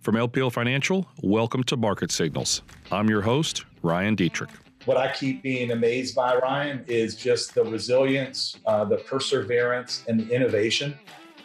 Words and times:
From 0.00 0.14
LPL 0.14 0.50
Financial, 0.50 1.06
welcome 1.20 1.62
to 1.64 1.76
Market 1.76 2.10
Signals. 2.10 2.62
I'm 2.90 3.10
your 3.10 3.20
host, 3.20 3.66
Ryan 3.82 4.16
Detrick. 4.16 4.48
What 4.86 4.96
I 4.96 5.12
keep 5.12 5.42
being 5.42 5.72
amazed 5.72 6.14
by, 6.14 6.36
Ryan, 6.36 6.82
is 6.88 7.14
just 7.14 7.54
the 7.54 7.64
resilience, 7.64 8.56
uh, 8.64 8.86
the 8.86 8.96
perseverance, 8.96 10.02
and 10.08 10.18
the 10.18 10.34
innovation 10.34 10.98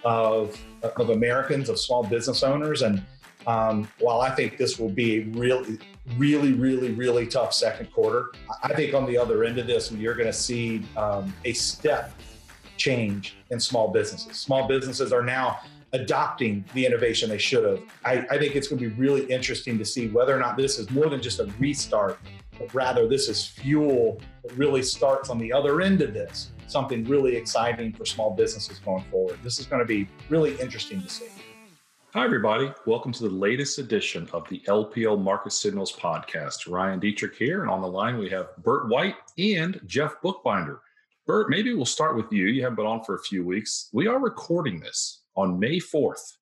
of, 0.06 0.58
of 0.84 1.10
Americans, 1.10 1.68
of 1.68 1.78
small 1.78 2.02
business 2.02 2.44
owners. 2.44 2.82
And 2.82 3.04
um, 3.46 3.90
while 4.00 4.22
I 4.22 4.34
think 4.34 4.58
this 4.58 4.80
will 4.80 4.88
be 4.88 5.18
a 5.18 5.26
really, 5.38 5.78
really, 6.18 6.54
really, 6.54 6.94
really 6.94 7.28
tough 7.28 7.54
second 7.54 7.92
quarter, 7.92 8.32
I 8.64 8.74
think 8.74 8.94
on 8.94 9.06
the 9.06 9.18
other 9.18 9.44
end 9.44 9.58
of 9.58 9.68
this, 9.68 9.92
you're 9.92 10.16
going 10.16 10.28
to 10.28 10.34
see 10.34 10.82
um, 10.96 11.34
a 11.44 11.52
step 11.52 12.14
change 12.78 13.36
in 13.52 13.60
small 13.60 13.90
businesses. 13.90 14.38
Small 14.38 14.66
businesses 14.66 15.12
are 15.12 15.24
now 15.24 15.60
adopting 15.94 16.66
the 16.74 16.86
innovation 16.86 17.30
they 17.30 17.38
should 17.38 17.64
have. 17.64 17.82
I, 18.04 18.26
I 18.30 18.38
think 18.38 18.56
it's 18.56 18.68
going 18.68 18.82
to 18.82 18.90
be 18.90 18.96
really 18.96 19.26
interesting 19.26 19.78
to 19.78 19.86
see 19.86 20.08
whether 20.08 20.36
or 20.36 20.40
not 20.40 20.58
this 20.58 20.80
is 20.80 20.90
more 20.92 21.10
than 21.10 21.22
just 21.22 21.40
a 21.40 21.46
restart, 21.60 22.20
but 22.58 22.74
rather 22.74 23.08
this 23.08 23.30
is 23.30 23.46
fuel 23.46 24.20
that 24.44 24.54
really 24.54 24.84
starts 24.84 25.30
on 25.30 25.38
the 25.38 25.52
other 25.52 25.82
end 25.82 26.02
of 26.02 26.14
this, 26.14 26.52
something 26.68 27.04
really 27.06 27.36
exciting 27.36 27.94
for 27.94 28.06
small 28.06 28.36
businesses 28.36 28.80
going 28.80 29.04
forward. 29.06 29.40
This 29.44 29.60
is 29.60 29.66
going 29.66 29.80
to 29.80 29.86
be 29.86 30.08
really 30.30 30.56
interesting 30.60 31.02
to 31.02 31.10
see. 31.10 31.28
Hi, 32.14 32.24
everybody. 32.24 32.72
Welcome 32.86 33.12
to 33.12 33.24
the 33.24 33.36
latest 33.36 33.78
edition 33.78 34.30
of 34.32 34.48
the 34.48 34.62
LPL 34.68 35.22
Market 35.22 35.52
Signals 35.52 35.92
podcast. 35.92 36.72
Ryan 36.72 37.02
Detrick 37.02 37.36
here, 37.36 37.62
and 37.62 37.70
on 37.70 37.82
the 37.82 37.88
line 37.88 38.18
we 38.18 38.30
have 38.30 38.56
Burt 38.64 38.88
White 38.88 39.16
and 39.38 39.82
Jeff 39.86 40.22
Buchbinder. 40.24 40.80
Burt, 41.28 41.50
maybe 41.50 41.74
we'll 41.74 41.86
start 41.86 42.16
with 42.16 42.32
you. 42.32 42.46
You 42.46 42.62
haven't 42.62 42.78
been 42.78 42.86
on 42.86 43.04
for 43.04 43.16
a 43.16 43.22
few 43.24 43.44
weeks. 43.44 43.90
We 43.92 44.08
are 44.08 44.18
recording 44.18 44.80
this 44.80 45.24
on 45.36 45.60
May 45.60 45.80
4th, 45.80 46.34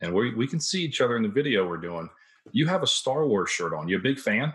and 0.00 0.14
we, 0.14 0.34
we 0.34 0.46
can 0.46 0.60
see 0.60 0.82
each 0.82 1.00
other 1.00 1.16
in 1.16 1.22
the 1.22 1.28
video 1.28 1.66
we're 1.66 1.76
doing. 1.76 2.08
You 2.52 2.66
have 2.66 2.82
a 2.82 2.86
Star 2.86 3.26
Wars 3.26 3.50
shirt 3.50 3.72
on. 3.72 3.88
You 3.88 3.98
a 3.98 4.02
big 4.02 4.18
fan? 4.18 4.52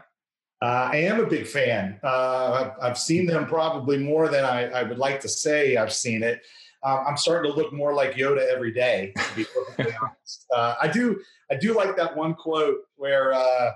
Uh, 0.61 0.89
I 0.91 0.97
am 0.97 1.21
a 1.21 1.25
big 1.25 1.47
fan. 1.47 1.99
Uh, 2.03 2.51
I've, 2.81 2.89
I've, 2.89 2.97
seen 2.97 3.25
them 3.25 3.45
probably 3.45 3.97
more 3.97 4.27
than 4.27 4.43
I, 4.43 4.65
I, 4.65 4.83
would 4.83 4.97
like 4.97 5.21
to 5.21 5.29
say 5.29 5.77
I've 5.77 5.93
seen 5.93 6.21
it. 6.21 6.41
Uh, 6.83 7.03
I'm 7.07 7.15
starting 7.15 7.49
to 7.49 7.57
look 7.57 7.71
more 7.71 7.93
like 7.93 8.15
Yoda 8.15 8.45
every 8.51 8.73
day. 8.73 9.13
To 9.15 9.35
be 9.37 9.45
perfectly 9.45 9.95
honest, 10.01 10.45
uh, 10.53 10.75
I 10.81 10.89
do. 10.89 11.19
I 11.49 11.55
do 11.55 11.73
like 11.73 11.95
that 11.95 12.15
one 12.15 12.33
quote 12.35 12.77
where 12.97 13.33
uh, 13.33 13.71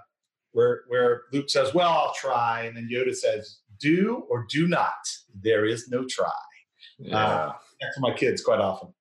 where 0.51 0.81
where 0.87 1.23
Luke 1.31 1.49
says, 1.49 1.73
"Well, 1.73 1.89
I'll 1.89 2.13
try," 2.13 2.63
and 2.63 2.75
then 2.75 2.89
Yoda 2.91 3.15
says, 3.15 3.59
"Do 3.79 4.25
or 4.29 4.45
do 4.49 4.67
not. 4.67 5.07
There 5.41 5.65
is 5.65 5.87
no 5.89 6.05
try." 6.05 6.29
Yeah. 6.97 7.17
Uh, 7.17 7.53
that's 7.81 7.99
my 7.99 8.13
kids 8.13 8.43
quite 8.43 8.59
often. 8.59 8.93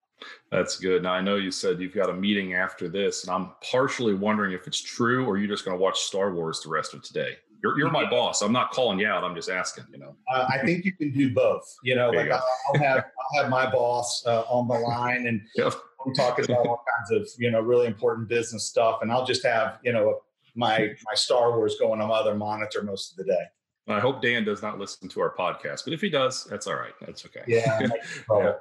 That's 0.50 0.78
good. 0.78 1.02
Now 1.02 1.12
I 1.12 1.20
know 1.20 1.36
you 1.36 1.50
said 1.50 1.80
you've 1.80 1.94
got 1.94 2.10
a 2.10 2.14
meeting 2.14 2.54
after 2.54 2.88
this, 2.88 3.24
and 3.24 3.32
I'm 3.32 3.50
partially 3.62 4.14
wondering 4.14 4.52
if 4.52 4.66
it's 4.66 4.80
true 4.80 5.24
or 5.26 5.38
you're 5.38 5.48
just 5.48 5.64
going 5.64 5.76
to 5.76 5.82
watch 5.82 6.00
Star 6.00 6.32
Wars 6.32 6.60
the 6.60 6.70
rest 6.70 6.94
of 6.94 7.02
today. 7.02 7.36
You're, 7.62 7.78
you're 7.78 7.90
my 7.90 8.08
boss. 8.08 8.42
I'm 8.42 8.52
not 8.52 8.72
calling 8.72 8.98
you 8.98 9.06
out. 9.06 9.22
I'm 9.22 9.36
just 9.36 9.48
asking. 9.48 9.84
You 9.92 9.98
know. 9.98 10.16
Uh, 10.32 10.46
I 10.48 10.58
think 10.58 10.84
you 10.84 10.92
can 10.92 11.12
do 11.12 11.32
both. 11.32 11.62
You 11.84 11.94
know, 11.94 12.10
there 12.10 12.28
like 12.28 12.28
you 12.28 12.80
I'll, 12.80 12.82
have 12.82 13.04
I'll 13.04 13.42
have 13.42 13.50
my 13.50 13.70
boss 13.70 14.24
uh, 14.26 14.42
on 14.42 14.66
the 14.66 14.74
line, 14.74 15.26
and 15.26 15.40
yep. 15.56 15.72
I'm 16.04 16.12
talking 16.14 16.44
about 16.44 16.66
all 16.66 16.84
kinds 16.98 17.12
of 17.12 17.28
you 17.38 17.50
know 17.50 17.60
really 17.60 17.86
important 17.86 18.28
business 18.28 18.64
stuff, 18.64 18.98
and 19.02 19.12
I'll 19.12 19.24
just 19.24 19.44
have 19.44 19.78
you 19.84 19.92
know 19.92 20.22
my 20.56 20.88
my 21.04 21.14
Star 21.14 21.56
Wars 21.56 21.76
going 21.78 22.00
on 22.00 22.08
my 22.08 22.16
other 22.16 22.34
monitor 22.34 22.82
most 22.82 23.12
of 23.12 23.16
the 23.18 23.32
day. 23.32 23.44
I 23.88 24.00
hope 24.00 24.22
Dan 24.22 24.44
does 24.44 24.62
not 24.62 24.78
listen 24.78 25.08
to 25.08 25.20
our 25.20 25.34
podcast, 25.34 25.84
but 25.84 25.92
if 25.92 26.00
he 26.00 26.08
does, 26.08 26.44
that's 26.44 26.66
all 26.66 26.76
right. 26.76 26.94
That's 27.00 27.26
okay. 27.26 27.42
Yeah. 27.46 27.80
yeah. 28.30 28.52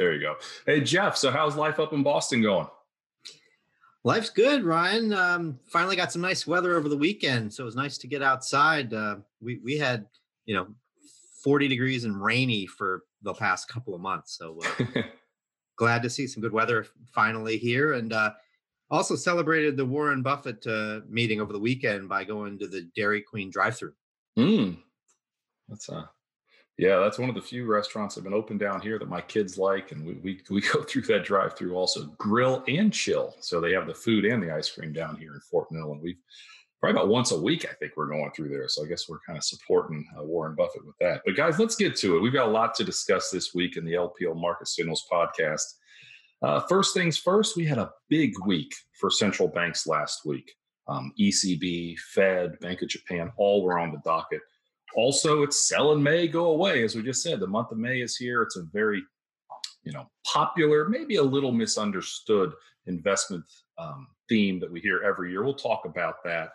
There 0.00 0.14
you 0.14 0.20
go. 0.20 0.36
Hey, 0.64 0.80
Jeff. 0.80 1.14
So, 1.14 1.30
how's 1.30 1.56
life 1.56 1.78
up 1.78 1.92
in 1.92 2.02
Boston 2.02 2.40
going? 2.40 2.66
Life's 4.02 4.30
good, 4.30 4.64
Ryan. 4.64 5.12
Um, 5.12 5.60
finally 5.66 5.94
got 5.94 6.10
some 6.10 6.22
nice 6.22 6.46
weather 6.46 6.74
over 6.74 6.88
the 6.88 6.96
weekend, 6.96 7.52
so 7.52 7.64
it 7.64 7.66
was 7.66 7.76
nice 7.76 7.98
to 7.98 8.06
get 8.06 8.22
outside. 8.22 8.94
Uh, 8.94 9.16
we 9.42 9.60
we 9.62 9.76
had 9.76 10.06
you 10.46 10.54
know 10.54 10.68
40 11.44 11.68
degrees 11.68 12.04
and 12.04 12.18
rainy 12.18 12.64
for 12.64 13.02
the 13.20 13.34
past 13.34 13.68
couple 13.68 13.94
of 13.94 14.00
months, 14.00 14.38
so 14.38 14.58
uh, 14.64 15.02
glad 15.76 16.02
to 16.02 16.08
see 16.08 16.26
some 16.26 16.40
good 16.40 16.54
weather 16.54 16.86
finally 17.12 17.58
here. 17.58 17.92
And 17.92 18.14
uh, 18.14 18.30
also 18.90 19.16
celebrated 19.16 19.76
the 19.76 19.84
Warren 19.84 20.22
Buffett 20.22 20.66
uh, 20.66 21.00
meeting 21.10 21.42
over 21.42 21.52
the 21.52 21.58
weekend 21.58 22.08
by 22.08 22.24
going 22.24 22.58
to 22.60 22.68
the 22.68 22.88
Dairy 22.96 23.20
Queen 23.20 23.50
drive-through. 23.50 23.92
Mm. 24.38 24.78
That's 25.68 25.90
uh 25.90 26.06
yeah, 26.80 26.98
that's 26.98 27.18
one 27.18 27.28
of 27.28 27.34
the 27.34 27.42
few 27.42 27.66
restaurants 27.66 28.14
that 28.14 28.20
have 28.20 28.24
been 28.24 28.38
open 28.38 28.56
down 28.56 28.80
here 28.80 28.98
that 28.98 29.08
my 29.08 29.20
kids 29.20 29.58
like, 29.58 29.92
and 29.92 30.02
we 30.02 30.14
we, 30.14 30.40
we 30.48 30.60
go 30.72 30.82
through 30.82 31.02
that 31.02 31.24
drive-through 31.24 31.74
also 31.74 32.06
grill 32.16 32.64
and 32.68 32.90
chill. 32.90 33.36
So 33.40 33.60
they 33.60 33.72
have 33.72 33.86
the 33.86 33.94
food 33.94 34.24
and 34.24 34.42
the 34.42 34.50
ice 34.50 34.70
cream 34.70 34.92
down 34.94 35.16
here 35.16 35.34
in 35.34 35.40
Fort 35.40 35.70
Mill, 35.70 35.92
and 35.92 36.00
we've 36.00 36.16
probably 36.80 36.98
about 36.98 37.10
once 37.10 37.32
a 37.32 37.38
week 37.38 37.66
I 37.70 37.74
think 37.74 37.92
we're 37.96 38.08
going 38.08 38.30
through 38.34 38.48
there. 38.48 38.66
So 38.66 38.82
I 38.82 38.88
guess 38.88 39.10
we're 39.10 39.20
kind 39.26 39.36
of 39.36 39.44
supporting 39.44 40.06
uh, 40.18 40.24
Warren 40.24 40.54
Buffett 40.54 40.86
with 40.86 40.96
that. 41.00 41.20
But 41.26 41.36
guys, 41.36 41.58
let's 41.58 41.76
get 41.76 41.96
to 41.96 42.16
it. 42.16 42.20
We've 42.20 42.32
got 42.32 42.48
a 42.48 42.50
lot 42.50 42.74
to 42.76 42.84
discuss 42.84 43.28
this 43.30 43.54
week 43.54 43.76
in 43.76 43.84
the 43.84 43.92
LPL 43.92 44.40
Market 44.40 44.68
Signals 44.68 45.04
podcast. 45.12 45.74
Uh, 46.40 46.60
first 46.60 46.94
things 46.94 47.18
first, 47.18 47.58
we 47.58 47.66
had 47.66 47.76
a 47.76 47.90
big 48.08 48.32
week 48.46 48.74
for 48.98 49.10
central 49.10 49.48
banks 49.48 49.86
last 49.86 50.24
week. 50.24 50.50
Um, 50.88 51.12
ECB, 51.20 51.98
Fed, 52.14 52.58
Bank 52.60 52.80
of 52.80 52.88
Japan, 52.88 53.30
all 53.36 53.62
were 53.62 53.78
on 53.78 53.92
the 53.92 54.00
docket. 54.02 54.40
Also, 54.94 55.42
it's 55.42 55.68
sell 55.68 55.92
in 55.92 56.02
May, 56.02 56.26
go 56.26 56.46
away. 56.46 56.82
As 56.82 56.94
we 56.94 57.02
just 57.02 57.22
said, 57.22 57.40
the 57.40 57.46
month 57.46 57.70
of 57.70 57.78
May 57.78 58.00
is 58.00 58.16
here. 58.16 58.42
It's 58.42 58.56
a 58.56 58.62
very, 58.72 59.02
you 59.84 59.92
know, 59.92 60.10
popular, 60.24 60.88
maybe 60.88 61.16
a 61.16 61.22
little 61.22 61.52
misunderstood 61.52 62.52
investment 62.86 63.44
um, 63.78 64.08
theme 64.28 64.58
that 64.60 64.70
we 64.70 64.80
hear 64.80 65.02
every 65.02 65.30
year. 65.30 65.44
We'll 65.44 65.54
talk 65.54 65.84
about 65.84 66.16
that. 66.24 66.50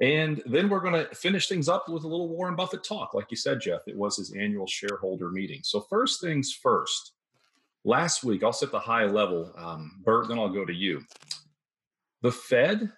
And 0.00 0.42
then 0.46 0.68
we're 0.70 0.80
going 0.80 0.94
to 0.94 1.14
finish 1.14 1.46
things 1.46 1.68
up 1.68 1.88
with 1.88 2.04
a 2.04 2.08
little 2.08 2.28
Warren 2.28 2.56
Buffett 2.56 2.82
talk. 2.82 3.12
Like 3.12 3.26
you 3.30 3.36
said, 3.36 3.60
Jeff, 3.60 3.82
it 3.86 3.96
was 3.96 4.16
his 4.16 4.32
annual 4.32 4.66
shareholder 4.66 5.30
meeting. 5.30 5.60
So, 5.62 5.80
first 5.90 6.22
things 6.22 6.52
first, 6.52 7.12
last 7.84 8.24
week, 8.24 8.42
I'll 8.42 8.52
set 8.52 8.70
the 8.70 8.78
high 8.78 9.04
level. 9.04 9.52
Um, 9.58 10.00
Burt, 10.02 10.28
then 10.28 10.38
I'll 10.38 10.48
go 10.48 10.64
to 10.64 10.72
you. 10.72 11.02
The 12.22 12.32
Fed 12.32 12.90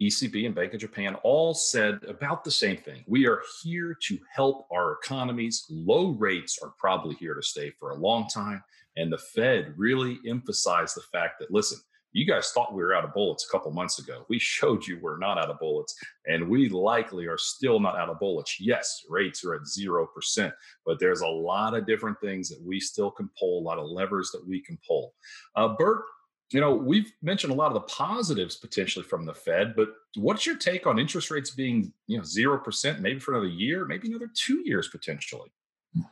ECB 0.00 0.46
and 0.46 0.54
Bank 0.54 0.74
of 0.74 0.80
Japan 0.80 1.14
all 1.22 1.54
said 1.54 2.00
about 2.06 2.44
the 2.44 2.50
same 2.50 2.76
thing. 2.76 3.02
We 3.06 3.26
are 3.26 3.42
here 3.62 3.96
to 4.02 4.18
help 4.34 4.66
our 4.70 4.92
economies. 5.02 5.64
Low 5.70 6.10
rates 6.10 6.58
are 6.62 6.74
probably 6.78 7.14
here 7.14 7.34
to 7.34 7.42
stay 7.42 7.70
for 7.78 7.90
a 7.90 7.96
long 7.96 8.28
time. 8.28 8.62
And 8.96 9.12
the 9.12 9.18
Fed 9.18 9.74
really 9.76 10.18
emphasized 10.26 10.96
the 10.96 11.02
fact 11.12 11.34
that, 11.40 11.50
listen, 11.50 11.78
you 12.16 12.26
guys 12.26 12.50
thought 12.52 12.74
we 12.74 12.82
were 12.82 12.94
out 12.94 13.04
of 13.04 13.12
bullets 13.12 13.46
a 13.46 13.52
couple 13.52 13.70
months 13.72 13.98
ago. 13.98 14.24
We 14.30 14.38
showed 14.38 14.86
you 14.86 14.98
we're 15.02 15.18
not 15.18 15.36
out 15.36 15.50
of 15.50 15.58
bullets, 15.58 15.94
and 16.26 16.48
we 16.48 16.70
likely 16.70 17.26
are 17.26 17.36
still 17.36 17.78
not 17.78 17.98
out 17.98 18.08
of 18.08 18.18
bullets. 18.18 18.58
Yes, 18.58 19.02
rates 19.10 19.44
are 19.44 19.54
at 19.54 19.62
0%, 19.62 20.52
but 20.86 20.98
there's 20.98 21.20
a 21.20 21.26
lot 21.26 21.74
of 21.74 21.86
different 21.86 22.18
things 22.22 22.48
that 22.48 22.62
we 22.62 22.80
still 22.80 23.10
can 23.10 23.28
pull, 23.38 23.58
a 23.60 23.66
lot 23.66 23.78
of 23.78 23.90
levers 23.90 24.30
that 24.32 24.46
we 24.48 24.62
can 24.62 24.78
pull. 24.88 25.12
Uh, 25.56 25.68
Burt, 25.76 26.04
you 26.50 26.60
know, 26.60 26.74
we've 26.74 27.12
mentioned 27.22 27.52
a 27.52 27.56
lot 27.56 27.68
of 27.68 27.74
the 27.74 27.80
positives 27.80 28.56
potentially 28.56 29.04
from 29.04 29.26
the 29.26 29.34
Fed, 29.34 29.74
but 29.74 29.88
what's 30.16 30.46
your 30.46 30.56
take 30.56 30.86
on 30.86 30.98
interest 30.98 31.30
rates 31.30 31.50
being, 31.50 31.92
you 32.06 32.18
know, 32.18 32.22
0% 32.22 33.00
maybe 33.00 33.18
for 33.18 33.32
another 33.32 33.48
year, 33.48 33.84
maybe 33.84 34.08
another 34.08 34.30
two 34.32 34.62
years 34.64 34.88
potentially? 34.88 35.50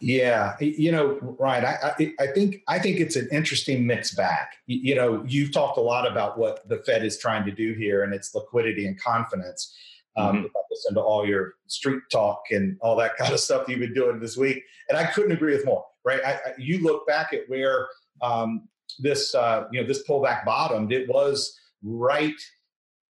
Yeah, 0.01 0.57
you 0.61 0.91
know, 0.91 1.19
Ryan, 1.39 1.67
I, 1.67 1.93
I, 1.99 2.15
I 2.19 2.27
think 2.29 2.63
I 2.69 2.79
think 2.79 3.01
it's 3.01 3.17
an 3.17 3.29
interesting 3.31 3.87
mix 3.87 4.15
back. 4.15 4.53
You, 4.67 4.79
you 4.83 4.95
know, 4.95 5.23
you've 5.27 5.53
talked 5.53 5.77
a 5.77 5.83
lot 5.83 6.11
about 6.11 6.39
what 6.39 6.67
the 6.69 6.79
Fed 6.79 7.05
is 7.05 7.19
trying 7.19 7.45
to 7.45 7.53
do 7.53 7.75
here, 7.75 8.03
and 8.03 8.15
it's 8.15 8.35
liquidity 8.35 8.87
and 8.87 8.99
confidence. 8.99 9.77
Um, 10.17 10.37
mm-hmm. 10.37 10.47
I 10.47 10.61
listen 10.71 10.95
to 10.95 11.01
all 11.01 11.27
your 11.27 11.55
street 11.67 12.01
talk 12.11 12.45
and 12.51 12.79
all 12.81 12.97
that 12.97 13.17
kind 13.19 13.33
of 13.33 13.41
stuff 13.41 13.69
you've 13.69 13.81
been 13.81 13.93
doing 13.93 14.21
this 14.21 14.39
week, 14.39 14.63
and 14.89 14.97
I 14.97 15.05
couldn't 15.05 15.33
agree 15.33 15.55
with 15.55 15.67
more. 15.67 15.85
Right? 16.03 16.21
I, 16.25 16.33
I, 16.33 16.39
you 16.57 16.83
look 16.83 17.07
back 17.07 17.35
at 17.35 17.49
where 17.49 17.89
um, 18.23 18.69
this 18.99 19.35
uh, 19.35 19.65
you 19.73 19.81
know 19.81 19.87
this 19.87 20.07
pullback 20.09 20.45
bottomed, 20.45 20.93
it 20.93 21.09
was 21.09 21.59
right 21.83 22.35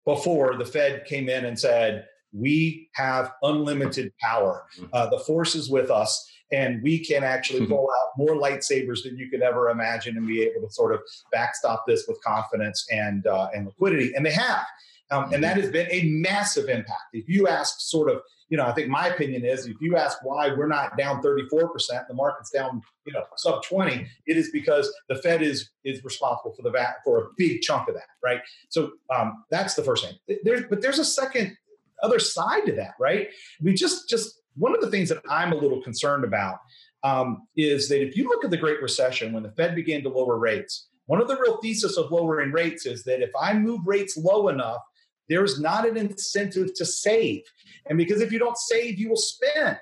before 0.05 0.57
the 0.57 0.65
Fed 0.65 1.05
came 1.05 1.29
in 1.29 1.45
and 1.45 1.59
said 1.59 2.07
we 2.33 2.89
have 2.95 3.33
unlimited 3.43 4.13
power. 4.21 4.65
Mm-hmm. 4.77 4.87
Uh, 4.93 5.07
the 5.11 5.19
force 5.21 5.55
is 5.55 5.71
with 5.71 5.91
us, 5.91 6.31
and 6.53 6.83
we 6.83 7.05
can 7.05 7.25
actually 7.25 7.61
mm-hmm. 7.61 7.73
pull 7.73 7.89
out 7.91 8.09
more 8.17 8.37
lightsabers 8.37 9.03
than 9.05 9.17
you 9.17 9.31
could 9.31 9.43
ever 9.43 9.71
imagine, 9.71 10.17
and 10.17 10.27
be 10.27 10.43
able 10.43 10.67
to 10.67 10.73
sort 10.73 10.95
of 10.95 11.01
backstop 11.33 11.85
this 11.87 12.07
with 12.09 12.19
confidence 12.23 12.87
and 12.91 13.27
uh, 13.27 13.49
and 13.55 13.67
liquidity. 13.67 14.13
And 14.15 14.25
they 14.25 14.33
have, 14.33 14.67
um, 15.11 15.25
and 15.25 15.33
mm-hmm. 15.33 15.43
that 15.43 15.57
has 15.57 15.71
been 15.71 15.89
a 15.91 16.05
massive 16.05 16.69
impact. 16.69 17.09
If 17.13 17.29
you 17.29 17.49
ask, 17.49 17.81
sort 17.81 18.11
of, 18.11 18.21
you 18.49 18.57
know, 18.57 18.65
I 18.65 18.73
think 18.73 18.89
my 18.89 19.09
opinion 19.09 19.45
is 19.45 19.67
if 19.67 19.77
you 19.81 19.97
ask 19.97 20.19
why 20.23 20.49
we're 20.55 20.69
not 20.69 20.97
down 20.97 21.23
34%, 21.23 21.71
the 22.09 22.15
market's 22.15 22.51
down, 22.51 22.81
you 23.07 23.13
know, 23.13 23.25
sub 23.37 23.63
20, 23.63 24.07
it 24.27 24.37
is 24.37 24.51
because 24.51 24.93
the 25.09 25.17
Fed 25.17 25.43
is 25.43 25.71
is 25.85 26.03
responsible 26.05 26.55
for 26.55 26.63
the 26.63 26.71
VAT 26.71 26.97
for 27.05 27.19
a 27.19 27.27
big 27.37 27.61
chunk 27.61 27.89
of 27.89 27.95
that, 27.95 28.09
right? 28.23 28.41
So 28.71 28.93
um, 29.15 29.45
that's 29.51 29.75
the 29.75 29.83
first 29.83 30.05
thing. 30.05 30.39
There's 30.45 30.65
but 30.69 30.81
there's 30.81 30.99
a 30.99 31.05
second 31.05 31.57
other 32.03 32.19
side 32.19 32.65
to 32.67 32.73
that, 32.73 32.95
right? 32.99 33.29
We 33.61 33.75
just 33.75 34.09
just 34.09 34.41
one 34.57 34.75
of 34.75 34.81
the 34.81 34.91
things 34.91 35.09
that 35.11 35.23
I'm 35.29 35.53
a 35.53 35.57
little 35.57 35.83
concerned 35.83 36.25
about 36.25 36.59
um, 37.03 37.47
is 37.57 37.89
that 37.89 38.03
if 38.03 38.17
you 38.17 38.29
look 38.29 38.45
at 38.45 38.51
the 38.51 38.57
Great 38.57 38.83
Recession 38.83 39.33
when 39.33 39.43
the 39.43 39.53
Fed 39.53 39.75
began 39.75 40.03
to 40.03 40.09
lower 40.09 40.39
rates, 40.39 40.89
one 41.07 41.21
of 41.21 41.29
the 41.29 41.39
real 41.39 41.59
thesis 41.59 41.97
of 41.97 42.11
lowering 42.11 42.53
rates 42.53 42.87
is 42.87 43.05
that 43.05 43.23
if 43.23 43.31
I 43.39 43.55
move 43.55 43.81
rates 43.87 44.17
low 44.17 44.49
enough, 44.49 44.81
there's 45.29 45.61
not 45.61 45.87
an 45.87 45.97
incentive 45.97 46.75
to 46.75 46.85
save. 46.85 47.43
And 47.87 47.99
because 47.99 48.21
if 48.21 48.33
you 48.33 48.39
don't 48.39 48.57
save, 48.57 48.99
you 48.99 49.09
will 49.09 49.17
spend. 49.17 49.79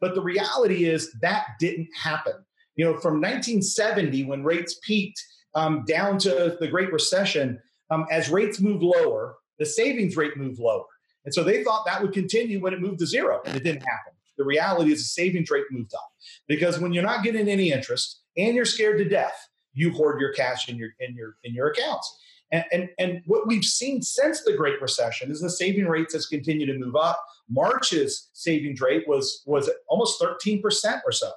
But 0.00 0.14
the 0.14 0.22
reality 0.22 0.84
is 0.84 1.12
that 1.20 1.46
didn't 1.58 1.88
happen. 1.96 2.34
You 2.76 2.84
know, 2.84 2.92
from 2.92 3.14
1970, 3.14 4.24
when 4.24 4.44
rates 4.44 4.78
peaked 4.82 5.22
um, 5.54 5.84
down 5.86 6.18
to 6.18 6.56
the 6.60 6.68
Great 6.68 6.92
Recession, 6.92 7.60
um, 7.90 8.06
as 8.10 8.28
rates 8.28 8.60
moved 8.60 8.82
lower, 8.82 9.36
the 9.58 9.66
savings 9.66 10.16
rate 10.16 10.36
moved 10.36 10.60
lower. 10.60 10.84
And 11.24 11.34
so 11.34 11.42
they 11.42 11.64
thought 11.64 11.84
that 11.86 12.00
would 12.00 12.12
continue 12.12 12.60
when 12.60 12.72
it 12.72 12.80
moved 12.80 13.00
to 13.00 13.06
zero. 13.06 13.40
And 13.44 13.56
it 13.56 13.64
didn't 13.64 13.82
happen. 13.82 14.12
The 14.36 14.44
reality 14.44 14.92
is 14.92 15.00
the 15.00 15.22
savings 15.22 15.50
rate 15.50 15.64
moved 15.70 15.92
up 15.94 16.08
because 16.46 16.78
when 16.78 16.92
you're 16.92 17.02
not 17.02 17.24
getting 17.24 17.48
any 17.48 17.72
interest 17.72 18.22
and 18.36 18.54
you're 18.54 18.64
scared 18.64 18.98
to 18.98 19.08
death, 19.08 19.36
you 19.74 19.90
hoard 19.90 20.20
your 20.20 20.32
cash 20.32 20.68
in 20.68 20.76
your 20.76 20.90
in 21.00 21.14
your 21.14 21.36
in 21.42 21.54
your 21.54 21.68
accounts. 21.68 22.18
And, 22.50 22.64
and, 22.72 22.88
and 22.98 23.22
what 23.26 23.46
we've 23.46 23.64
seen 23.64 24.00
since 24.00 24.42
the 24.42 24.54
Great 24.54 24.80
Recession 24.80 25.30
is 25.30 25.40
the 25.40 25.50
saving 25.50 25.86
rates 25.86 26.14
has 26.14 26.26
continued 26.26 26.66
to 26.66 26.78
move 26.78 26.96
up. 26.96 27.22
March's 27.50 28.30
savings 28.32 28.80
rate 28.80 29.06
was 29.06 29.42
was 29.46 29.70
almost 29.88 30.20
13% 30.20 30.62
or 31.04 31.12
so. 31.12 31.30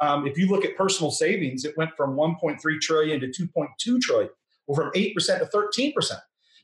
Um, 0.00 0.26
if 0.26 0.36
you 0.36 0.48
look 0.48 0.64
at 0.64 0.76
personal 0.76 1.10
savings, 1.10 1.64
it 1.64 1.76
went 1.76 1.90
from 1.96 2.16
1.3 2.16 2.58
trillion 2.80 3.20
to 3.20 3.28
2.2 3.28 4.00
trillion, 4.00 4.30
or 4.66 4.76
from 4.76 4.90
8% 4.92 5.14
to 5.14 5.46
13%. 5.46 5.94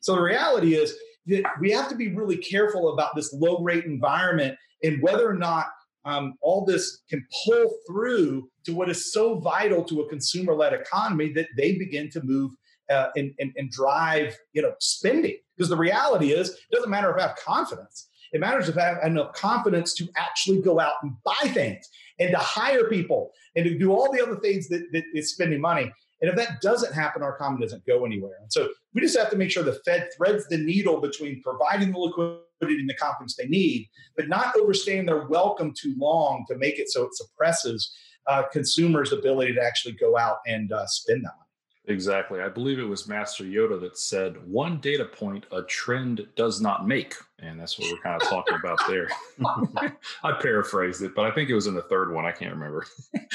So 0.01 0.17
the 0.17 0.21
reality 0.21 0.75
is 0.75 0.97
that 1.27 1.45
we 1.61 1.71
have 1.71 1.89
to 1.89 1.95
be 1.95 2.15
really 2.15 2.37
careful 2.37 2.93
about 2.93 3.15
this 3.15 3.33
low 3.33 3.63
rate 3.63 3.85
environment 3.85 4.59
and 4.83 5.01
whether 5.01 5.29
or 5.29 5.35
not 5.35 5.67
um, 6.05 6.35
all 6.41 6.65
this 6.65 7.03
can 7.09 7.25
pull 7.45 7.73
through 7.87 8.51
to 8.65 8.75
what 8.75 8.91
is 8.91 9.13
so 9.13 9.39
vital 9.39 9.85
to 9.85 10.01
a 10.01 10.09
consumer 10.09 10.55
led 10.55 10.73
economy 10.73 11.33
that 11.33 11.47
they 11.57 11.79
begin 11.79 12.11
to 12.11 12.23
move 12.25 12.53
uh, 12.91 13.09
and, 13.17 13.33
and, 13.39 13.53
and 13.57 13.71
drive 13.71 14.37
you 14.53 14.63
know 14.63 14.75
spending. 14.81 15.37
Because 15.57 15.69
the 15.69 15.77
reality 15.77 16.33
is 16.33 16.51
it 16.51 16.75
doesn't 16.75 16.91
matter 16.91 17.11
if 17.11 17.19
I 17.19 17.29
have 17.29 17.37
confidence. 17.37 18.09
It 18.33 18.41
matters 18.41 18.69
if 18.69 18.79
I 18.79 18.85
have 18.85 19.05
enough 19.05 19.35
confidence 19.35 19.93
to 19.95 20.09
actually 20.17 20.63
go 20.63 20.81
out 20.81 20.95
and 21.03 21.13
buy 21.23 21.49
things 21.49 21.87
and 22.19 22.31
to 22.31 22.39
hire 22.39 22.89
people 22.89 23.31
and 23.57 23.65
to 23.65 23.79
do 23.79 23.93
all 23.93 24.11
the 24.11 24.23
other 24.23 24.37
things 24.37 24.69
that, 24.69 24.87
that 24.93 25.05
is 25.13 25.33
spending 25.33 25.61
money. 25.61 25.93
And 26.23 26.31
if 26.31 26.37
that 26.37 26.63
doesn't 26.63 26.95
happen 26.95 27.23
our 27.23 27.35
economy 27.35 27.61
doesn't 27.61 27.85
go 27.87 28.07
anywhere. 28.07 28.39
And 28.41 28.51
so 28.51 28.71
we 28.95 29.03
just 29.03 29.19
have 29.19 29.29
to 29.31 29.37
make 29.37 29.51
sure 29.51 29.63
the 29.63 29.81
fed 29.85 30.09
threads 30.17 30.47
the 30.49 30.57
needle 30.57 31.01
between 31.01 31.43
providing 31.43 31.93
the 31.93 31.99
liquidity 31.99 32.81
and 32.81 32.89
the 32.89 32.95
confidence 32.95 33.37
they 33.37 33.49
need 33.49 33.91
but 34.17 34.29
not 34.29 34.57
overstaying 34.57 35.05
their 35.05 35.27
welcome 35.27 35.75
too 35.77 35.95
long 35.99 36.45
to 36.49 36.57
make 36.57 36.79
it 36.79 36.89
so 36.89 37.03
it 37.03 37.15
suppresses 37.15 37.93
uh, 38.27 38.43
consumers' 38.53 39.13
ability 39.13 39.55
to 39.55 39.63
actually 39.63 39.95
go 39.95 40.17
out 40.17 40.39
and 40.47 40.73
uh, 40.73 40.87
spend 40.87 41.25
that 41.25 41.33
money. 41.37 41.49
Exactly. 41.89 42.41
I 42.41 42.49
believe 42.49 42.79
it 42.79 42.85
was 42.85 43.09
Master 43.09 43.43
Yoda 43.43 43.81
that 43.81 43.99
said, 43.99 44.37
one 44.47 44.79
data 44.81 45.05
point 45.05 45.47
a 45.51 45.63
trend 45.63 46.25
does 46.37 46.61
not 46.61 46.87
make. 46.87 47.15
And 47.41 47.59
that's 47.59 47.77
what 47.77 47.91
we're 47.91 47.99
kind 48.03 48.23
of 48.23 48.29
talking 48.29 48.55
about 48.55 48.79
there. 48.87 49.09
I 50.23 50.33
paraphrased 50.41 51.03
it, 51.03 51.13
but 51.17 51.25
I 51.25 51.33
think 51.33 51.51
it 51.51 51.57
was 51.57 51.67
in 51.67 51.75
the 51.75 51.83
third 51.83 52.13
one. 52.15 52.25
I 52.25 52.31
can't 52.31 52.53
remember. 52.55 52.87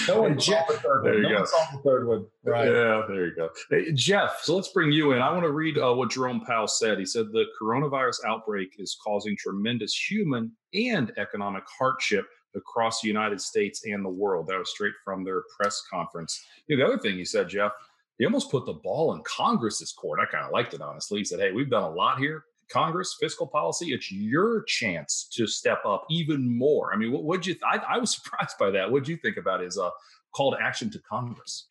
No 0.08 0.22
one 0.22 0.40
Jeff, 0.40 0.66
the 0.70 0.76
third 0.76 1.04
there 1.04 1.14
one. 1.16 1.24
you 1.24 1.30
no 1.30 1.40
go. 1.40 1.46
saw 1.46 1.66
the 1.74 1.82
third 1.84 2.08
one. 2.08 2.26
Right. 2.46 2.68
Yeah, 2.68 3.02
there 3.10 3.26
you 3.28 3.36
go. 3.36 3.50
Hey, 3.70 3.92
Jeff, 3.92 4.40
so 4.44 4.56
let's 4.56 4.70
bring 4.70 4.94
you 4.94 5.12
in. 5.12 5.22
I 5.22 5.30
want 5.32 5.44
to 5.44 5.52
read 5.52 5.78
uh, 5.78 5.94
what 5.94 6.12
Jerome 6.12 6.40
Powell 6.40 6.68
said. 6.70 7.00
He 7.00 7.06
said 7.06 7.26
the 7.34 7.46
coronavirus 7.62 8.20
outbreak 8.26 8.76
is 8.80 8.98
causing 9.04 9.36
tremendous 9.36 9.94
human 9.94 10.54
and 10.74 11.12
economic 11.18 11.64
hardship 11.78 12.26
across 12.56 13.02
the 13.02 13.10
United 13.10 13.42
States 13.42 13.84
and 13.86 14.06
the 14.06 14.10
world. 14.10 14.48
That 14.48 14.58
was 14.58 14.70
straight 14.70 14.94
from 15.04 15.26
their 15.26 15.44
press 15.60 15.84
conference. 15.92 16.46
You 16.68 16.78
know, 16.78 16.88
the 16.88 16.94
other 16.94 17.02
thing 17.02 17.18
he 17.18 17.26
said, 17.26 17.50
Jeff, 17.50 17.74
he 18.18 18.26
almost 18.26 18.52
put 18.52 18.66
the 18.66 18.74
ball 18.74 19.14
in 19.14 19.22
Congress's 19.24 19.92
court. 19.92 20.20
I 20.20 20.26
kind 20.26 20.46
of 20.46 20.52
liked 20.52 20.74
it, 20.74 20.82
honestly. 20.82 21.20
He 21.20 21.26
said, 21.26 21.40
Hey, 21.40 21.52
we've 21.52 21.70
done 21.70 21.84
a 21.84 21.90
lot 21.90 22.20
here. 22.20 22.46
Congress, 22.70 23.16
fiscal 23.20 23.48
policy, 23.48 23.94
it's 23.94 24.12
your 24.12 24.64
chance 24.64 25.28
to 25.32 25.48
step 25.48 25.86
up 25.86 26.06
even 26.10 26.58
more. 26.58 26.94
I 26.94 26.98
mean, 26.98 27.12
what 27.12 27.24
would 27.24 27.46
you, 27.46 27.54
th- 27.54 27.64
I, 27.66 27.78
I 27.78 27.98
was 27.98 28.16
surprised 28.16 28.58
by 28.60 28.72
that. 28.72 28.86
What 28.86 28.94
would 28.94 29.08
you 29.08 29.18
think 29.18 29.38
about 29.38 29.62
his 29.62 29.78
uh, 29.78 29.90
call 30.36 30.52
to 30.52 30.62
action 30.62 30.90
to 30.92 31.00
Congress? 31.00 31.68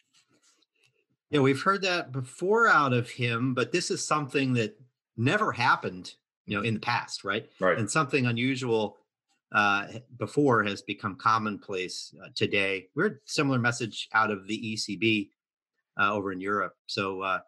Yeah, 1.30 1.40
we've 1.40 1.60
heard 1.60 1.82
that 1.82 2.12
before 2.12 2.68
out 2.68 2.92
of 2.92 3.10
him, 3.10 3.52
but 3.52 3.72
this 3.72 3.90
is 3.90 4.06
something 4.06 4.52
that 4.54 4.78
never 5.16 5.50
happened, 5.50 6.14
you 6.46 6.56
know, 6.56 6.62
in 6.62 6.74
the 6.74 6.80
past, 6.80 7.24
right? 7.24 7.50
Right. 7.58 7.76
And 7.76 7.90
something 7.90 8.26
unusual 8.26 8.96
uh, 9.52 9.86
before 10.18 10.62
has 10.62 10.82
become 10.82 11.16
commonplace 11.16 12.14
uh, 12.22 12.28
today. 12.34 12.88
We're 12.94 13.06
a 13.06 13.14
similar 13.24 13.58
message 13.58 14.08
out 14.14 14.30
of 14.30 14.46
the 14.46 14.74
ECB 14.74 15.30
uh, 16.00 16.12
over 16.12 16.32
in 16.32 16.40
Europe. 16.40 16.74
So, 16.86 17.22
uh, 17.22 17.40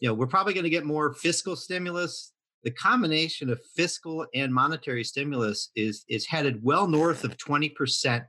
you 0.00 0.08
know, 0.08 0.14
we're 0.14 0.26
probably 0.26 0.54
going 0.54 0.64
to 0.64 0.70
get 0.70 0.84
more 0.84 1.14
fiscal 1.14 1.56
stimulus. 1.56 2.32
The 2.64 2.70
combination 2.72 3.48
of 3.50 3.60
fiscal 3.74 4.26
and 4.34 4.52
monetary 4.52 5.04
stimulus 5.04 5.70
is 5.76 6.04
is 6.08 6.26
headed 6.26 6.62
well 6.62 6.86
north 6.88 7.24
of 7.24 7.36
twenty 7.36 7.68
percent 7.68 8.24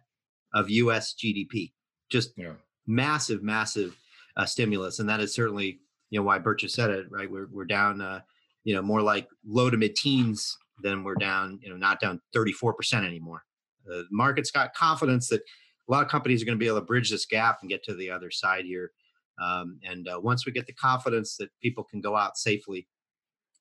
of 0.54 0.70
U.S. 0.70 1.14
GDP. 1.14 1.72
Just 2.10 2.32
Yeah. 2.38 2.54
massive, 2.86 3.44
massive 3.44 3.98
uh, 4.38 4.46
stimulus, 4.46 5.00
and 5.00 5.10
that 5.10 5.20
is 5.20 5.34
certainly 5.34 5.80
you 6.10 6.20
know 6.20 6.24
why 6.24 6.38
Burt 6.38 6.62
said 6.70 6.90
it. 6.92 7.08
Right, 7.10 7.30
we're 7.30 7.48
we're 7.52 7.66
down, 7.66 8.00
uh, 8.00 8.22
you 8.64 8.76
know, 8.76 8.82
more 8.82 9.02
like 9.02 9.28
low 9.46 9.70
to 9.70 9.78
mid 9.78 9.96
teens 9.96 10.56
than 10.84 11.04
we're 11.04 11.16
down, 11.16 11.60
you 11.64 11.70
know, 11.70 11.76
not 11.78 12.00
down 12.00 12.22
thirty 12.32 12.52
four 12.52 12.74
percent 12.74 13.06
anymore. 13.06 13.44
The 13.86 14.06
market's 14.12 14.52
got 14.52 14.74
confidence 14.76 15.30
that 15.30 15.42
a 15.42 15.92
lot 15.92 16.04
of 16.04 16.10
companies 16.12 16.42
are 16.42 16.46
going 16.46 16.58
to 16.58 16.64
be 16.64 16.68
able 16.68 16.80
to 16.80 16.86
bridge 16.86 17.10
this 17.10 17.26
gap 17.26 17.60
and 17.62 17.70
get 17.70 17.84
to 17.86 17.96
the 17.96 18.12
other 18.12 18.30
side 18.30 18.66
here. 18.66 18.92
Um, 19.40 19.80
and 19.84 20.08
uh, 20.08 20.20
once 20.22 20.46
we 20.46 20.52
get 20.52 20.68
the 20.68 20.74
confidence 20.74 21.38
that 21.38 21.50
people 21.62 21.84
can 21.84 22.02
go 22.02 22.16
out 22.16 22.38
safely, 22.38 22.88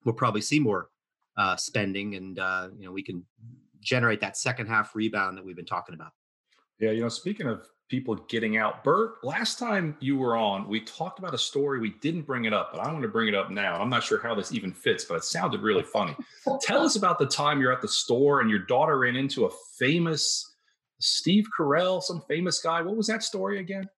we'll 0.04 0.14
probably 0.14 0.40
see 0.40 0.58
more 0.58 0.88
uh, 1.36 1.56
spending, 1.56 2.14
and 2.14 2.38
uh, 2.38 2.68
you 2.78 2.86
know 2.86 2.92
we 2.92 3.02
can 3.02 3.24
generate 3.80 4.20
that 4.20 4.36
second 4.36 4.66
half 4.66 4.94
rebound 4.94 5.36
that 5.36 5.44
we've 5.44 5.56
been 5.56 5.66
talking 5.66 5.94
about. 5.94 6.12
Yeah, 6.78 6.90
you 6.90 7.02
know, 7.02 7.08
speaking 7.08 7.46
of 7.46 7.66
people 7.88 8.16
getting 8.28 8.56
out, 8.56 8.82
Burt, 8.82 9.22
last 9.22 9.58
time 9.58 9.96
you 10.00 10.16
were 10.18 10.36
on, 10.36 10.68
we 10.68 10.80
talked 10.80 11.18
about 11.18 11.34
a 11.34 11.38
story. 11.38 11.78
We 11.78 11.94
didn't 12.00 12.22
bring 12.22 12.44
it 12.44 12.52
up, 12.52 12.70
but 12.72 12.80
I 12.80 12.90
want 12.90 13.02
to 13.02 13.08
bring 13.08 13.28
it 13.28 13.34
up 13.34 13.50
now. 13.50 13.80
I'm 13.80 13.88
not 13.88 14.02
sure 14.02 14.20
how 14.20 14.34
this 14.34 14.52
even 14.52 14.72
fits, 14.72 15.04
but 15.04 15.14
it 15.14 15.24
sounded 15.24 15.62
really 15.62 15.84
funny. 15.84 16.16
Tell 16.62 16.82
us 16.82 16.96
about 16.96 17.18
the 17.18 17.26
time 17.26 17.60
you're 17.60 17.72
at 17.72 17.80
the 17.80 17.88
store 17.88 18.40
and 18.40 18.50
your 18.50 18.58
daughter 18.60 18.98
ran 18.98 19.16
into 19.16 19.44
a 19.44 19.50
famous 19.78 20.56
Steve 20.98 21.46
Carell, 21.56 22.02
some 22.02 22.22
famous 22.28 22.60
guy. 22.60 22.82
What 22.82 22.96
was 22.96 23.06
that 23.06 23.22
story 23.22 23.60
again? 23.60 23.88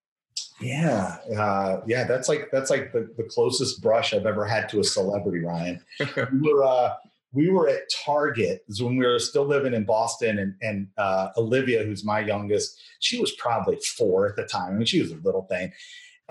Yeah, 0.60 1.19
uh, 1.37 1.81
yeah, 1.87 2.05
that's 2.05 2.28
like 2.28 2.49
that's 2.50 2.70
like 2.70 2.93
the, 2.93 3.08
the 3.16 3.22
closest 3.25 3.81
brush 3.81 4.12
I've 4.12 4.26
ever 4.26 4.44
had 4.44 4.69
to 4.70 4.81
a 4.81 4.84
celebrity, 4.84 5.44
Ryan. 5.44 5.81
we 6.32 6.52
were 6.52 6.64
uh, 6.64 6.94
we 7.32 7.50
were 7.50 7.69
at 7.69 7.82
Target 8.05 8.64
this 8.66 8.81
when 8.81 8.96
we 8.96 9.06
were 9.06 9.19
still 9.19 9.44
living 9.44 9.74
in 9.74 9.84
Boston, 9.84 10.38
and 10.38 10.55
and 10.60 10.88
uh, 10.96 11.29
Olivia, 11.36 11.84
who's 11.84 12.05
my 12.05 12.20
youngest, 12.20 12.81
she 13.00 13.20
was 13.20 13.32
probably 13.32 13.79
four 13.96 14.27
at 14.27 14.36
the 14.36 14.44
time. 14.44 14.74
I 14.74 14.77
mean, 14.77 14.86
she 14.86 15.00
was 15.00 15.12
a 15.12 15.17
little 15.17 15.43
thing, 15.43 15.72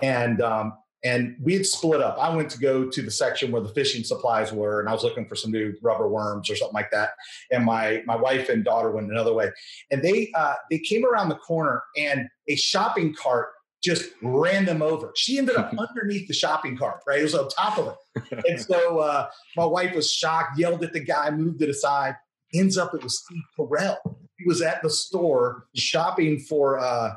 and 0.02 0.42
um, 0.42 0.74
and 1.04 1.36
we 1.40 1.54
had 1.54 1.64
split 1.64 2.00
up. 2.00 2.18
I 2.18 2.34
went 2.34 2.50
to 2.50 2.58
go 2.58 2.88
to 2.90 3.02
the 3.02 3.10
section 3.10 3.52
where 3.52 3.62
the 3.62 3.68
fishing 3.68 4.02
supplies 4.02 4.52
were, 4.52 4.80
and 4.80 4.88
I 4.88 4.92
was 4.92 5.04
looking 5.04 5.26
for 5.26 5.36
some 5.36 5.52
new 5.52 5.74
rubber 5.80 6.08
worms 6.08 6.50
or 6.50 6.56
something 6.56 6.74
like 6.74 6.90
that. 6.90 7.10
And 7.50 7.64
my 7.64 8.02
my 8.04 8.16
wife 8.16 8.48
and 8.48 8.64
daughter 8.64 8.90
went 8.90 9.10
another 9.10 9.32
way, 9.32 9.50
and 9.90 10.02
they 10.02 10.32
uh, 10.34 10.54
they 10.70 10.78
came 10.78 11.06
around 11.06 11.28
the 11.28 11.36
corner, 11.36 11.82
and 11.96 12.28
a 12.48 12.56
shopping 12.56 13.14
cart 13.14 13.48
just 13.82 14.10
ran 14.22 14.64
them 14.64 14.82
over. 14.82 15.12
She 15.16 15.38
ended 15.38 15.56
up 15.56 15.72
underneath 15.78 16.28
the 16.28 16.34
shopping 16.34 16.76
cart, 16.76 17.02
right? 17.06 17.20
It 17.20 17.24
was 17.24 17.34
on 17.34 17.48
top 17.48 17.78
of 17.78 17.88
it. 17.88 17.94
And 18.48 18.60
so 18.60 18.98
uh, 18.98 19.28
my 19.56 19.64
wife 19.64 19.94
was 19.94 20.12
shocked, 20.12 20.58
yelled 20.58 20.82
at 20.82 20.92
the 20.92 21.00
guy, 21.00 21.30
moved 21.30 21.62
it 21.62 21.68
aside. 21.68 22.16
Ends 22.52 22.76
up 22.76 22.94
it 22.94 23.02
was 23.02 23.22
Steve 23.24 23.42
Carell. 23.56 23.96
He 24.38 24.46
was 24.46 24.60
at 24.60 24.82
the 24.82 24.90
store 24.90 25.66
shopping 25.74 26.40
for 26.40 26.78
uh, 26.78 27.14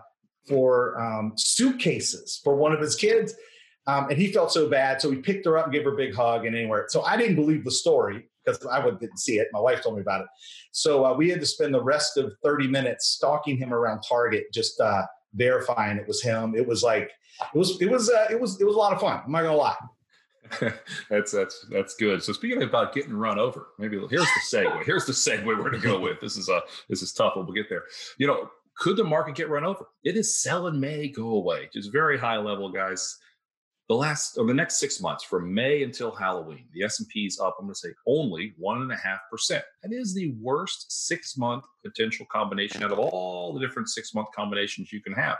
for 0.48 1.00
um, 1.02 1.34
suitcases 1.38 2.40
for 2.44 2.56
one 2.56 2.72
of 2.72 2.80
his 2.80 2.96
kids. 2.96 3.34
Um, 3.88 4.10
and 4.10 4.18
he 4.18 4.32
felt 4.32 4.52
so 4.52 4.70
bad. 4.70 5.02
So 5.02 5.10
he 5.10 5.18
picked 5.18 5.46
her 5.46 5.58
up 5.58 5.66
and 5.66 5.74
gave 5.74 5.86
her 5.86 5.94
a 5.94 5.98
big 5.98 6.14
hug 6.14 6.46
and 6.46 6.56
anywhere. 6.56 6.86
So 6.90 7.02
I 7.02 7.18
didn't 7.18 7.36
believe 7.36 7.64
the 7.64 7.72
story 7.72 8.30
because 8.46 8.66
I 8.68 8.82
didn't 8.90 9.18
see 9.18 9.40
it. 9.40 9.48
My 9.52 9.60
wife 9.60 9.82
told 9.82 9.96
me 9.96 10.02
about 10.02 10.22
it. 10.22 10.28
So 10.72 11.06
uh, 11.06 11.14
we 11.14 11.30
had 11.30 11.40
to 11.40 11.46
spend 11.46 11.74
the 11.74 11.82
rest 11.82 12.18
of 12.18 12.34
30 12.44 12.68
minutes 12.68 13.08
stalking 13.08 13.58
him 13.58 13.74
around 13.74 14.02
Target, 14.08 14.46
just 14.54 14.80
verifying 15.34 15.98
it 15.98 16.08
was 16.08 16.22
him. 16.22 16.56
It 16.56 16.68
was 16.68 16.84
like 16.84 17.12
it 17.54 17.58
was 17.58 17.82
it 17.82 17.90
was 17.90 18.10
uh, 18.10 18.28
it 18.30 18.40
was 18.40 18.60
it 18.62 18.66
was 18.66 18.76
a 18.76 18.80
lot 18.80 18.94
of 18.94 19.02
fun. 19.02 19.22
I'm 19.26 19.32
not 19.32 19.44
gonna 19.44 19.56
lie. 19.56 19.76
that's 21.10 21.32
that's 21.32 21.66
that's 21.70 21.96
good. 21.96 22.22
So 22.24 22.34
speaking 22.34 22.64
about 22.64 22.94
getting 22.94 23.14
run 23.14 23.40
over, 23.40 23.68
maybe 23.80 23.98
here's 24.10 24.24
the 24.24 24.42
segue. 24.58 24.84
Here's 24.86 25.06
the 25.06 25.14
segue 25.14 25.46
we're 25.46 25.56
going 25.58 25.72
to 25.72 25.80
go 25.80 26.00
with. 26.00 26.20
This 26.20 26.36
is 26.36 26.50
uh 26.50 26.62
this 26.90 27.02
is 27.02 27.14
tough, 27.14 27.34
but 27.36 27.46
we'll 27.46 27.56
get 27.56 27.70
there. 27.70 27.84
You 28.18 28.28
know, 28.28 28.50
could 28.78 28.98
the 28.98 29.04
market 29.04 29.36
get 29.36 29.50
run 29.50 29.64
over? 29.64 29.88
It 30.04 30.18
is 30.18 30.42
sell 30.42 30.70
May, 30.72 31.08
go 31.08 31.30
away. 31.36 31.70
Just 31.74 31.92
very 31.92 32.18
high 32.18 32.38
level, 32.38 32.72
guys. 32.72 33.18
The 33.92 33.98
last 33.98 34.38
or 34.38 34.48
the 34.48 34.54
next 34.54 34.80
six 34.80 35.02
months, 35.02 35.22
from 35.22 35.54
May 35.54 35.84
until 35.84 36.16
Halloween, 36.16 36.64
the 36.74 36.82
S 36.82 37.02
and 37.02 37.10
P 37.10 37.26
is 37.26 37.42
up. 37.42 37.58
I'm 37.60 37.66
going 37.66 37.74
to 37.74 37.78
say 37.78 37.90
only 38.08 38.54
one 38.58 38.82
and 38.84 38.90
a 38.90 38.96
half 38.96 39.20
percent. 39.30 39.66
That 39.84 39.92
is 39.92 40.14
the 40.14 40.34
worst 40.40 40.90
six 40.90 41.36
month 41.36 41.66
potential 41.86 42.26
combination 42.32 42.84
out 42.84 42.94
of 42.94 43.00
all 43.00 43.54
the 43.54 43.60
different 43.60 43.90
six 43.90 44.16
month 44.16 44.30
combinations 44.34 44.94
you 44.94 45.02
can 45.02 45.12
have. 45.12 45.40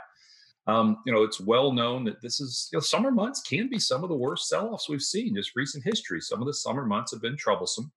Um, 0.66 0.98
you 1.06 1.14
know, 1.14 1.22
it's 1.22 1.40
well 1.40 1.72
known 1.72 2.04
that 2.04 2.20
this 2.20 2.42
is, 2.42 2.68
you 2.70 2.76
know, 2.76 2.82
summer 2.82 3.10
months 3.10 3.40
can 3.40 3.70
be 3.70 3.78
some 3.78 4.02
of 4.02 4.10
the 4.10 4.16
worst 4.16 4.50
sell 4.50 4.68
offs 4.68 4.86
we've 4.86 5.00
seen, 5.00 5.34
just 5.34 5.56
recent 5.56 5.82
history. 5.82 6.20
Some 6.20 6.42
of 6.42 6.46
the 6.46 6.52
summer 6.52 6.84
months 6.84 7.12
have 7.12 7.22
been 7.22 7.38
troublesome. 7.38 7.90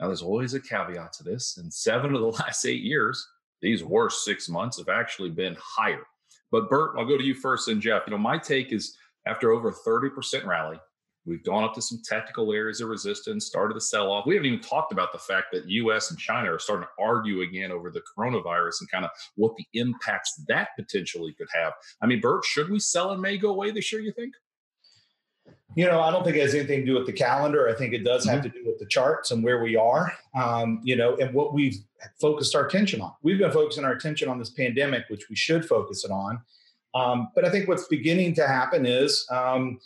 Now, 0.00 0.08
there's 0.08 0.20
always 0.20 0.52
a 0.52 0.60
caveat 0.60 1.14
to 1.14 1.24
this. 1.24 1.56
In 1.56 1.70
seven 1.70 2.14
of 2.14 2.20
the 2.20 2.26
last 2.42 2.66
eight 2.66 2.82
years, 2.82 3.26
these 3.62 3.82
worst 3.82 4.22
six 4.22 4.50
months 4.50 4.76
have 4.76 4.90
actually 4.90 5.30
been 5.30 5.56
higher. 5.58 6.06
But 6.52 6.68
Burt, 6.68 6.94
I'll 6.98 7.06
go 7.06 7.16
to 7.16 7.24
you 7.24 7.34
first 7.34 7.68
and 7.68 7.80
Jeff. 7.80 8.02
You 8.06 8.10
know, 8.10 8.18
my 8.18 8.36
take 8.36 8.70
is 8.70 8.98
after 9.26 9.52
over 9.52 9.72
30% 9.72 10.44
rally, 10.44 10.78
we've 11.26 11.44
gone 11.44 11.64
up 11.64 11.74
to 11.74 11.82
some 11.82 12.00
technical 12.04 12.52
areas 12.52 12.80
of 12.80 12.88
resistance, 12.88 13.46
started 13.46 13.74
to 13.74 13.80
sell 13.80 14.10
off. 14.10 14.26
We 14.26 14.34
haven't 14.34 14.48
even 14.48 14.60
talked 14.60 14.92
about 14.92 15.12
the 15.12 15.18
fact 15.18 15.46
that 15.52 15.68
US 15.68 16.10
and 16.10 16.18
China 16.18 16.52
are 16.52 16.58
starting 16.58 16.86
to 16.86 17.02
argue 17.02 17.40
again 17.42 17.70
over 17.70 17.90
the 17.90 18.02
coronavirus 18.16 18.80
and 18.80 18.90
kind 18.90 19.04
of 19.04 19.10
what 19.36 19.54
the 19.56 19.66
impacts 19.78 20.34
that 20.48 20.68
potentially 20.78 21.34
could 21.34 21.48
have. 21.54 21.72
I 22.02 22.06
mean, 22.06 22.20
Burt, 22.20 22.44
should 22.44 22.70
we 22.70 22.78
sell 22.78 23.12
and 23.12 23.22
may 23.22 23.38
go 23.38 23.50
away 23.50 23.70
this 23.70 23.90
year, 23.92 24.02
you 24.02 24.12
think? 24.12 24.34
You 25.76 25.86
know, 25.86 26.00
I 26.00 26.12
don't 26.12 26.22
think 26.22 26.36
it 26.36 26.42
has 26.42 26.54
anything 26.54 26.80
to 26.80 26.86
do 26.86 26.94
with 26.94 27.06
the 27.06 27.12
calendar. 27.12 27.68
I 27.68 27.74
think 27.74 27.92
it 27.94 28.04
does 28.04 28.24
have 28.26 28.40
mm-hmm. 28.40 28.50
to 28.50 28.62
do 28.62 28.64
with 28.66 28.78
the 28.78 28.86
charts 28.86 29.32
and 29.32 29.42
where 29.42 29.62
we 29.62 29.76
are, 29.76 30.12
um, 30.40 30.80
you 30.84 30.94
know, 30.94 31.16
and 31.16 31.34
what 31.34 31.52
we've 31.52 31.76
focused 32.20 32.54
our 32.54 32.66
attention 32.66 33.00
on. 33.00 33.12
We've 33.22 33.38
been 33.38 33.50
focusing 33.50 33.84
our 33.84 33.92
attention 33.92 34.28
on 34.28 34.38
this 34.38 34.50
pandemic, 34.50 35.04
which 35.08 35.28
we 35.28 35.34
should 35.34 35.64
focus 35.64 36.04
it 36.04 36.12
on. 36.12 36.40
Um, 36.94 37.28
but 37.34 37.44
I 37.44 37.50
think 37.50 37.68
what's 37.68 37.88
beginning 37.88 38.34
to 38.34 38.46
happen 38.46 38.86
is, 38.86 39.26
um, 39.30 39.78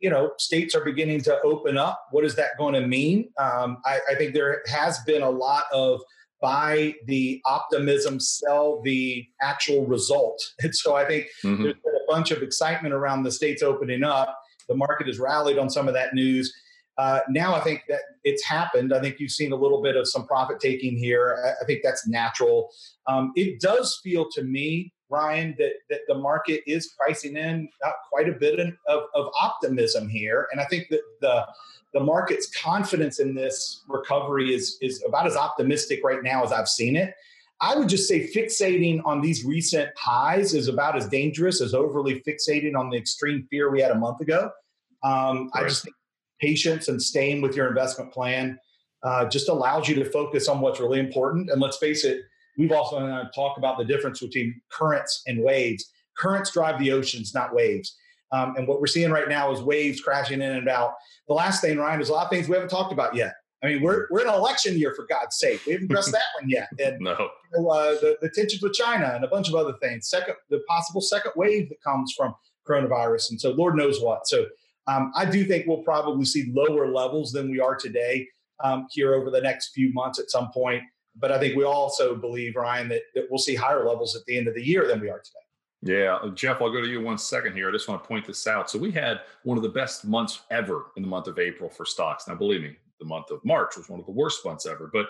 you 0.00 0.08
know, 0.08 0.32
states 0.38 0.74
are 0.74 0.84
beginning 0.84 1.20
to 1.22 1.40
open 1.42 1.76
up. 1.76 2.06
What 2.10 2.24
is 2.24 2.36
that 2.36 2.56
going 2.56 2.74
to 2.74 2.86
mean? 2.86 3.30
Um, 3.38 3.78
I, 3.84 3.98
I 4.10 4.14
think 4.14 4.34
there 4.34 4.62
has 4.68 5.00
been 5.00 5.22
a 5.22 5.30
lot 5.30 5.64
of 5.72 6.00
buy 6.40 6.94
the 7.06 7.42
optimism, 7.46 8.20
sell 8.20 8.80
the 8.82 9.26
actual 9.42 9.86
result. 9.86 10.40
And 10.62 10.74
so 10.74 10.94
I 10.94 11.04
think 11.04 11.26
mm-hmm. 11.44 11.64
there's 11.64 11.74
been 11.74 11.94
a 11.94 12.12
bunch 12.12 12.30
of 12.30 12.42
excitement 12.42 12.94
around 12.94 13.24
the 13.24 13.32
states 13.32 13.62
opening 13.62 14.04
up 14.04 14.38
the 14.68 14.76
market 14.76 15.06
has 15.06 15.18
rallied 15.18 15.58
on 15.58 15.68
some 15.68 15.88
of 15.88 15.94
that 15.94 16.14
news. 16.14 16.54
Uh, 16.98 17.20
now 17.28 17.54
I 17.54 17.60
think 17.60 17.84
that 17.88 18.00
it's 18.24 18.44
happened. 18.44 18.92
I 18.92 19.00
think 19.00 19.18
you've 19.18 19.30
seen 19.30 19.52
a 19.52 19.56
little 19.56 19.82
bit 19.82 19.96
of 19.96 20.08
some 20.08 20.26
profit 20.26 20.60
taking 20.60 20.96
here. 20.96 21.38
I, 21.44 21.62
I 21.62 21.66
think 21.66 21.80
that's 21.82 22.06
natural. 22.06 22.70
Um, 23.06 23.32
it 23.34 23.60
does 23.60 24.00
feel 24.02 24.28
to 24.32 24.42
me, 24.42 24.92
Ryan, 25.10 25.54
that 25.58 25.72
that 25.90 26.00
the 26.08 26.14
market 26.14 26.62
is 26.66 26.94
pricing 26.98 27.36
in 27.36 27.68
uh, 27.84 27.92
quite 28.08 28.28
a 28.28 28.32
bit 28.32 28.58
of, 28.60 29.02
of 29.14 29.32
optimism 29.40 30.08
here, 30.08 30.48
and 30.52 30.60
I 30.60 30.64
think 30.64 30.88
that 30.90 31.02
the 31.20 31.46
the 31.94 32.00
market's 32.00 32.50
confidence 32.50 33.18
in 33.18 33.34
this 33.34 33.82
recovery 33.88 34.54
is 34.54 34.78
is 34.80 35.02
about 35.06 35.26
as 35.26 35.36
optimistic 35.36 36.00
right 36.04 36.22
now 36.22 36.44
as 36.44 36.52
I've 36.52 36.68
seen 36.68 36.96
it. 36.96 37.14
I 37.60 37.76
would 37.76 37.88
just 37.88 38.06
say 38.06 38.30
fixating 38.32 39.00
on 39.04 39.20
these 39.20 39.44
recent 39.44 39.90
highs 39.96 40.54
is 40.54 40.68
about 40.68 40.96
as 40.96 41.08
dangerous 41.08 41.60
as 41.60 41.74
overly 41.74 42.22
fixating 42.22 42.78
on 42.78 42.88
the 42.88 42.96
extreme 42.96 43.48
fear 43.50 43.70
we 43.70 43.80
had 43.80 43.90
a 43.90 43.96
month 43.96 44.20
ago. 44.20 44.50
Um, 45.02 45.50
right. 45.54 45.64
I 45.64 45.68
just 45.68 45.82
think 45.84 45.96
patience 46.40 46.86
and 46.86 47.02
staying 47.02 47.42
with 47.42 47.56
your 47.56 47.66
investment 47.68 48.12
plan 48.12 48.60
uh, 49.02 49.26
just 49.26 49.48
allows 49.48 49.88
you 49.88 49.96
to 49.96 50.04
focus 50.04 50.48
on 50.48 50.60
what's 50.60 50.78
really 50.78 51.00
important. 51.00 51.50
And 51.50 51.60
let's 51.60 51.78
face 51.78 52.04
it, 52.04 52.22
we've 52.58 52.72
also 52.72 52.98
uh, 52.98 53.28
talked 53.34 53.56
about 53.56 53.78
the 53.78 53.84
difference 53.84 54.20
between 54.20 54.60
currents 54.70 55.22
and 55.26 55.42
waves. 55.42 55.90
Currents 56.18 56.50
drive 56.50 56.78
the 56.78 56.92
oceans, 56.92 57.32
not 57.34 57.54
waves. 57.54 57.96
Um, 58.32 58.56
and 58.56 58.68
what 58.68 58.80
we're 58.80 58.86
seeing 58.86 59.10
right 59.10 59.28
now 59.28 59.50
is 59.52 59.62
waves 59.62 60.00
crashing 60.00 60.42
in 60.42 60.50
and 60.50 60.68
out. 60.68 60.94
The 61.28 61.34
last 61.34 61.62
thing, 61.62 61.78
Ryan, 61.78 62.00
is 62.00 62.10
a 62.10 62.12
lot 62.12 62.24
of 62.24 62.30
things 62.30 62.48
we 62.48 62.54
haven't 62.54 62.68
talked 62.68 62.92
about 62.92 63.14
yet. 63.14 63.34
I 63.62 63.68
mean, 63.68 63.82
we're 63.82 64.06
we're 64.10 64.20
in 64.20 64.28
an 64.28 64.34
election 64.34 64.78
year 64.78 64.94
for 64.94 65.04
God's 65.06 65.38
sake. 65.38 65.60
We 65.66 65.72
haven't 65.72 65.86
addressed 65.90 66.12
that 66.12 66.22
one 66.40 66.48
yet. 66.48 66.68
And 66.78 66.98
no. 67.00 67.16
You 67.18 67.62
know, 67.62 67.68
uh, 67.68 67.94
the, 68.00 68.16
the 68.20 68.30
tensions 68.30 68.62
with 68.62 68.74
China 68.74 69.12
and 69.14 69.24
a 69.24 69.28
bunch 69.28 69.48
of 69.48 69.54
other 69.54 69.74
things. 69.80 70.08
Second, 70.08 70.34
the 70.50 70.60
possible 70.68 71.00
second 71.00 71.32
wave 71.34 71.68
that 71.70 71.82
comes 71.82 72.14
from 72.16 72.34
coronavirus, 72.68 73.30
and 73.30 73.40
so 73.40 73.50
Lord 73.50 73.74
knows 73.74 74.00
what. 74.00 74.28
So 74.28 74.46
um, 74.86 75.12
I 75.16 75.24
do 75.24 75.44
think 75.44 75.66
we'll 75.66 75.82
probably 75.82 76.24
see 76.24 76.52
lower 76.52 76.92
levels 76.92 77.32
than 77.32 77.50
we 77.50 77.60
are 77.60 77.74
today 77.74 78.28
um, 78.62 78.86
here 78.90 79.14
over 79.14 79.30
the 79.30 79.40
next 79.40 79.70
few 79.74 79.92
months 79.92 80.18
at 80.18 80.30
some 80.30 80.50
point. 80.52 80.82
But 81.20 81.32
I 81.32 81.38
think 81.38 81.56
we 81.56 81.64
also 81.64 82.14
believe, 82.14 82.56
Ryan, 82.56 82.88
that, 82.88 83.02
that 83.14 83.26
we'll 83.30 83.38
see 83.38 83.54
higher 83.54 83.84
levels 83.86 84.14
at 84.14 84.24
the 84.26 84.36
end 84.36 84.48
of 84.48 84.54
the 84.54 84.64
year 84.64 84.86
than 84.86 85.00
we 85.00 85.10
are 85.10 85.20
today. 85.20 85.38
Yeah, 85.80 86.16
uh, 86.16 86.30
Jeff, 86.30 86.60
I'll 86.60 86.72
go 86.72 86.80
to 86.80 86.88
you 86.88 87.00
one 87.00 87.18
second 87.18 87.54
here. 87.54 87.68
I 87.68 87.72
just 87.72 87.88
want 87.88 88.02
to 88.02 88.08
point 88.08 88.26
this 88.26 88.46
out. 88.46 88.68
So 88.68 88.78
we 88.78 88.90
had 88.90 89.20
one 89.44 89.56
of 89.56 89.62
the 89.62 89.68
best 89.68 90.04
months 90.04 90.40
ever 90.50 90.86
in 90.96 91.02
the 91.02 91.08
month 91.08 91.28
of 91.28 91.38
April 91.38 91.70
for 91.70 91.84
stocks. 91.84 92.26
Now, 92.26 92.34
believe 92.34 92.62
me, 92.62 92.76
the 92.98 93.06
month 93.06 93.30
of 93.30 93.44
March 93.44 93.76
was 93.76 93.88
one 93.88 94.00
of 94.00 94.06
the 94.06 94.12
worst 94.12 94.44
months 94.44 94.66
ever. 94.66 94.90
But 94.92 95.06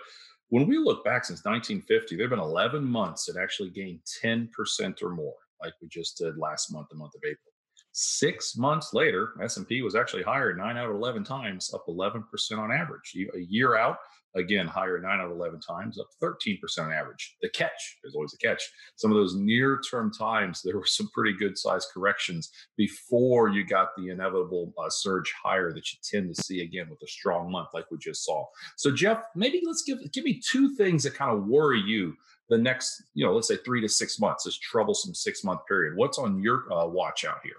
when 0.51 0.67
we 0.67 0.79
look 0.79 1.05
back 1.05 1.25
since 1.25 1.45
1950, 1.45 2.17
there 2.17 2.25
have 2.25 2.31
been 2.31 2.39
11 2.39 2.85
months 2.85 3.25
that 3.27 3.41
actually 3.41 3.71
gained 3.71 4.01
10% 4.23 5.03
or 5.03 5.11
more, 5.11 5.35
like 5.63 5.73
we 5.81 5.89
just 5.89 6.19
did 6.19 6.37
last 6.37 6.73
month, 6.73 6.89
the 6.91 6.97
month 6.97 7.15
of 7.15 7.23
April. 7.25 7.53
Six 7.93 8.57
months 8.57 8.95
later, 8.95 9.33
S&P 9.43 9.83
was 9.83 9.95
actually 9.95 10.23
higher 10.23 10.55
nine 10.55 10.77
out 10.77 10.89
of 10.89 10.97
11 10.97 11.25
times, 11.25 11.73
up 11.75 11.87
11% 11.89 12.23
on 12.59 12.71
average. 12.71 13.17
A 13.35 13.41
year 13.41 13.77
out, 13.77 13.99
again 14.35 14.67
higher 14.67 14.99
nine 14.99 15.21
out 15.21 15.27
of 15.27 15.33
11 15.33 15.61
times 15.61 15.99
up 15.99 16.09
13% 16.23 16.59
on 16.79 16.93
average. 16.93 17.37
The 17.43 17.49
catch 17.51 17.99
there's 18.03 18.15
always 18.15 18.35
a 18.35 18.39
catch. 18.39 18.63
Some 18.97 19.11
of 19.11 19.17
those 19.17 19.35
near 19.35 19.81
term 19.91 20.13
times 20.13 20.63
there 20.63 20.77
were 20.77 20.87
some 20.87 21.09
pretty 21.15 21.37
good 21.37 21.57
sized 21.57 21.89
corrections 21.93 22.51
before 22.77 23.49
you 23.49 23.65
got 23.65 23.89
the 23.97 24.09
inevitable 24.11 24.73
uh, 24.79 24.91
surge 24.91 25.33
higher 25.43 25.73
that 25.73 25.93
you 25.93 25.99
tend 26.03 26.35
to 26.35 26.43
see 26.43 26.63
again 26.63 26.89
with 26.91 27.03
a 27.03 27.09
strong 27.09 27.51
month 27.51 27.69
like 27.75 27.91
we 27.91 27.99
just 27.99 28.25
saw. 28.25 28.45
So 28.77 28.91
jeff 28.91 29.23
maybe 29.35 29.63
let's 29.65 29.83
give 29.83 29.99
give 30.13 30.25
me 30.25 30.41
two 30.51 30.75
things 30.75 31.03
that 31.05 31.15
kind 31.15 31.37
of 31.37 31.47
worry 31.47 31.81
you 31.81 32.15
the 32.49 32.59
next 32.59 33.03
you 33.15 33.25
know 33.25 33.35
let's 33.35 33.49
say 33.49 33.57
three 33.57 33.81
to 33.81 33.89
six 33.89 34.19
months 34.19 34.45
this 34.45 34.59
troublesome 34.59 35.15
six 35.15 35.45
month 35.45 35.61
period. 35.67 35.97
What's 35.97 36.19
on 36.19 36.43
your 36.43 36.65
uh, 36.73 36.87
watch 36.87 37.25
out 37.25 37.41
here? 37.43 37.57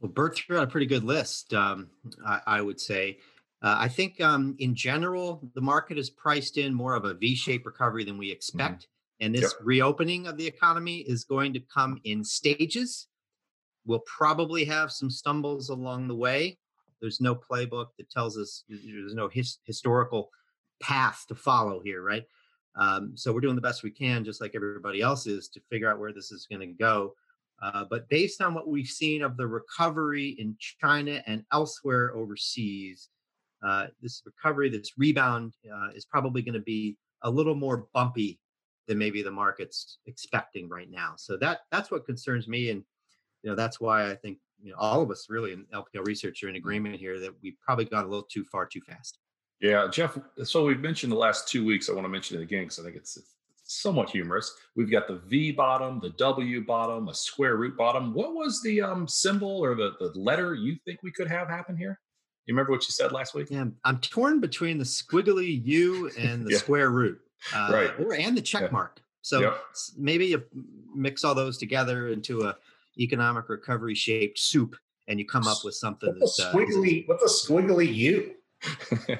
Well, 0.00 0.12
Burt 0.12 0.36
threw 0.36 0.58
out 0.58 0.64
a 0.64 0.66
pretty 0.66 0.86
good 0.86 1.04
list, 1.04 1.54
um, 1.54 1.88
I, 2.24 2.40
I, 2.46 2.60
would 2.60 2.78
say. 2.78 3.18
Uh, 3.62 3.76
I 3.78 3.88
think 3.88 4.20
um, 4.20 4.54
in 4.58 4.74
general, 4.74 5.48
the 5.54 5.60
market 5.60 5.98
is 5.98 6.10
priced 6.10 6.58
in 6.58 6.74
more 6.74 6.94
of 6.94 7.04
a 7.04 7.14
V 7.14 7.34
shaped 7.34 7.66
recovery 7.66 8.04
than 8.04 8.18
we 8.18 8.26
mm-hmm. 8.26 8.36
expect. 8.36 8.82
Mm-hmm. 8.82 9.24
And 9.24 9.34
this 9.34 9.42
yep. 9.42 9.52
reopening 9.62 10.26
of 10.26 10.36
the 10.36 10.46
economy 10.46 10.98
is 10.98 11.24
going 11.24 11.54
to 11.54 11.60
come 11.72 11.98
in 12.04 12.22
stages. 12.22 13.08
We'll 13.86 14.00
probably 14.00 14.64
have 14.66 14.92
some 14.92 15.10
stumbles 15.10 15.70
along 15.70 16.08
the 16.08 16.14
way. 16.14 16.58
There's 17.00 17.20
no 17.20 17.34
playbook 17.34 17.88
that 17.98 18.10
tells 18.10 18.36
us 18.36 18.64
there's 18.68 19.14
no 19.14 19.28
his, 19.28 19.58
historical 19.64 20.30
path 20.80 21.24
to 21.28 21.34
follow 21.34 21.80
here, 21.82 22.02
right? 22.02 22.24
Um, 22.74 23.12
so 23.16 23.32
we're 23.32 23.40
doing 23.40 23.54
the 23.54 23.62
best 23.62 23.82
we 23.82 23.90
can, 23.90 24.24
just 24.24 24.40
like 24.40 24.54
everybody 24.54 25.00
else 25.00 25.26
is, 25.26 25.48
to 25.48 25.60
figure 25.70 25.90
out 25.90 25.98
where 25.98 26.12
this 26.12 26.30
is 26.30 26.46
going 26.50 26.60
to 26.60 26.66
go. 26.66 27.14
Uh, 27.62 27.84
but 27.88 28.08
based 28.10 28.42
on 28.42 28.52
what 28.52 28.68
we've 28.68 28.86
seen 28.86 29.22
of 29.22 29.38
the 29.38 29.46
recovery 29.46 30.36
in 30.38 30.56
China 30.58 31.22
and 31.26 31.42
elsewhere 31.52 32.14
overseas, 32.14 33.08
uh, 33.66 33.86
this 34.00 34.22
recovery, 34.24 34.68
this 34.70 34.92
rebound 34.96 35.54
uh, 35.72 35.88
is 35.94 36.04
probably 36.04 36.42
going 36.42 36.54
to 36.54 36.60
be 36.60 36.96
a 37.22 37.30
little 37.30 37.54
more 37.54 37.88
bumpy 37.92 38.38
than 38.86 38.98
maybe 38.98 39.22
the 39.22 39.30
market's 39.30 39.98
expecting 40.06 40.68
right 40.68 40.90
now. 40.90 41.14
So 41.16 41.36
that 41.38 41.60
that's 41.72 41.90
what 41.90 42.06
concerns 42.06 42.46
me, 42.46 42.70
and 42.70 42.84
you 43.42 43.50
know 43.50 43.56
that's 43.56 43.80
why 43.80 44.10
I 44.10 44.14
think 44.14 44.38
you 44.62 44.70
know 44.70 44.76
all 44.78 45.02
of 45.02 45.10
us 45.10 45.26
really 45.28 45.52
in 45.52 45.64
LPL 45.74 46.06
research 46.06 46.42
are 46.44 46.48
in 46.48 46.56
agreement 46.56 46.96
here 46.96 47.18
that 47.18 47.32
we've 47.42 47.58
probably 47.60 47.86
gone 47.86 48.04
a 48.04 48.08
little 48.08 48.26
too 48.30 48.44
far 48.44 48.66
too 48.66 48.80
fast. 48.80 49.18
Yeah, 49.60 49.88
Jeff. 49.90 50.18
So 50.44 50.64
we've 50.64 50.80
mentioned 50.80 51.10
the 51.10 51.16
last 51.16 51.48
two 51.48 51.64
weeks. 51.64 51.88
I 51.88 51.92
want 51.92 52.04
to 52.04 52.10
mention 52.10 52.38
it 52.38 52.42
again 52.42 52.64
because 52.64 52.78
I 52.78 52.84
think 52.84 52.94
it's, 52.94 53.16
it's 53.16 53.34
somewhat 53.64 54.10
humorous. 54.10 54.54
We've 54.76 54.90
got 54.90 55.08
the 55.08 55.16
V 55.16 55.52
bottom, 55.52 55.98
the 55.98 56.10
W 56.10 56.64
bottom, 56.64 57.08
a 57.08 57.14
square 57.14 57.56
root 57.56 57.76
bottom. 57.76 58.12
What 58.12 58.34
was 58.34 58.60
the 58.62 58.82
um, 58.82 59.08
symbol 59.08 59.64
or 59.64 59.74
the, 59.74 59.92
the 59.98 60.12
letter 60.14 60.54
you 60.54 60.76
think 60.84 61.02
we 61.02 61.10
could 61.10 61.26
have 61.26 61.48
happen 61.48 61.76
here? 61.76 61.98
You 62.46 62.54
remember 62.54 62.70
what 62.70 62.82
you 62.82 62.92
said 62.92 63.10
last 63.10 63.34
week? 63.34 63.48
Yeah, 63.50 63.64
I'm 63.84 63.98
torn 63.98 64.40
between 64.40 64.78
the 64.78 64.84
squiggly 64.84 65.64
U 65.64 66.10
and 66.16 66.46
the 66.46 66.50
yeah. 66.52 66.58
square 66.58 66.90
root, 66.90 67.20
uh, 67.52 67.70
right? 67.72 67.90
Or 67.98 68.14
and 68.14 68.36
the 68.36 68.42
check 68.42 68.62
yeah. 68.62 68.70
mark. 68.70 69.00
So 69.22 69.40
yep. 69.40 69.60
maybe 69.98 70.26
you 70.26 70.44
mix 70.94 71.24
all 71.24 71.34
those 71.34 71.58
together 71.58 72.08
into 72.08 72.42
a 72.42 72.56
economic 72.98 73.48
recovery 73.48 73.96
shaped 73.96 74.38
soup, 74.38 74.76
and 75.08 75.18
you 75.18 75.26
come 75.26 75.48
up 75.48 75.58
with 75.64 75.74
something 75.74 76.14
what's 76.18 76.36
that's 76.36 76.48
a 76.48 76.50
uh, 76.50 76.54
squiggly. 76.54 77.02
Uh, 77.02 77.06
what's 77.06 77.44
a 77.44 77.52
squiggly 77.52 77.92
U? 77.92 78.34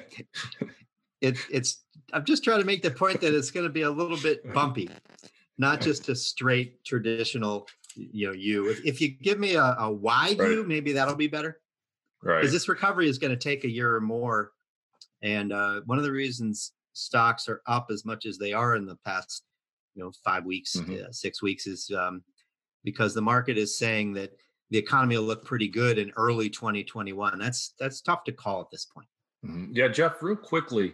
it, 1.21 1.37
it's. 1.51 1.83
I'm 2.13 2.23
just 2.23 2.45
trying 2.45 2.59
to 2.59 2.65
make 2.65 2.81
the 2.81 2.91
point 2.91 3.19
that 3.19 3.35
it's 3.35 3.51
going 3.51 3.65
to 3.65 3.69
be 3.71 3.81
a 3.81 3.91
little 3.91 4.15
bit 4.15 4.53
bumpy, 4.53 4.89
not 5.57 5.81
just 5.81 6.07
a 6.07 6.15
straight 6.15 6.85
traditional, 6.85 7.67
you 7.97 8.27
know, 8.27 8.33
U. 8.33 8.69
If, 8.69 8.85
if 8.85 9.01
you 9.01 9.09
give 9.09 9.37
me 9.37 9.55
a, 9.55 9.75
a 9.79 9.91
wide 9.91 10.39
right. 10.39 10.51
U, 10.51 10.63
maybe 10.65 10.93
that'll 10.93 11.15
be 11.15 11.27
better. 11.27 11.59
Right. 12.23 12.41
Because 12.41 12.51
this 12.51 12.67
recovery 12.67 13.07
is 13.07 13.17
going 13.17 13.31
to 13.31 13.37
take 13.37 13.63
a 13.63 13.69
year 13.69 13.95
or 13.95 14.01
more. 14.01 14.51
And 15.21 15.53
uh, 15.53 15.81
one 15.85 15.97
of 15.97 16.03
the 16.03 16.11
reasons 16.11 16.73
stocks 16.93 17.47
are 17.47 17.61
up 17.67 17.87
as 17.91 18.05
much 18.05 18.25
as 18.25 18.37
they 18.37 18.53
are 18.53 18.75
in 18.75 18.85
the 18.85 18.97
past, 19.05 19.43
you 19.95 20.03
know, 20.03 20.11
five 20.23 20.45
weeks, 20.45 20.75
mm-hmm. 20.75 21.05
uh, 21.05 21.11
six 21.11 21.41
weeks 21.41 21.67
is 21.67 21.91
um, 21.97 22.23
because 22.83 23.13
the 23.13 23.21
market 23.21 23.57
is 23.57 23.77
saying 23.77 24.13
that 24.13 24.31
the 24.69 24.77
economy 24.77 25.17
will 25.17 25.23
look 25.23 25.45
pretty 25.45 25.67
good 25.67 25.97
in 25.97 26.11
early 26.17 26.49
2021. 26.49 27.39
That's 27.39 27.73
that's 27.79 28.01
tough 28.01 28.23
to 28.25 28.31
call 28.31 28.61
at 28.61 28.71
this 28.71 28.85
point. 28.85 29.07
Mm-hmm. 29.45 29.73
Yeah, 29.73 29.87
Jeff, 29.87 30.21
real 30.21 30.35
quickly. 30.35 30.93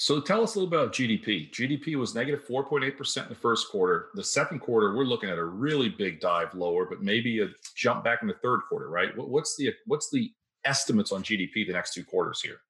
So 0.00 0.20
tell 0.20 0.44
us 0.44 0.54
a 0.54 0.60
little 0.60 0.72
about 0.72 0.94
GDP. 0.94 1.50
GDP 1.50 1.96
was 1.96 2.14
negative 2.14 2.46
4.8% 2.46 3.22
in 3.24 3.28
the 3.28 3.34
first 3.34 3.68
quarter. 3.68 4.10
The 4.14 4.22
second 4.22 4.60
quarter, 4.60 4.94
we're 4.94 5.02
looking 5.02 5.28
at 5.28 5.38
a 5.38 5.44
really 5.44 5.88
big 5.88 6.20
dive 6.20 6.54
lower, 6.54 6.84
but 6.84 7.02
maybe 7.02 7.40
a 7.40 7.48
jump 7.74 8.04
back 8.04 8.20
in 8.22 8.28
the 8.28 8.34
third 8.34 8.60
quarter, 8.68 8.90
right? 8.90 9.10
What's 9.16 9.56
the 9.56 9.72
what's 9.86 10.08
the 10.10 10.30
estimates 10.68 11.12
on 11.12 11.22
GDP 11.22 11.66
the 11.66 11.72
next 11.72 11.94
two 11.94 12.04
quarters 12.04 12.40
here? 12.40 12.60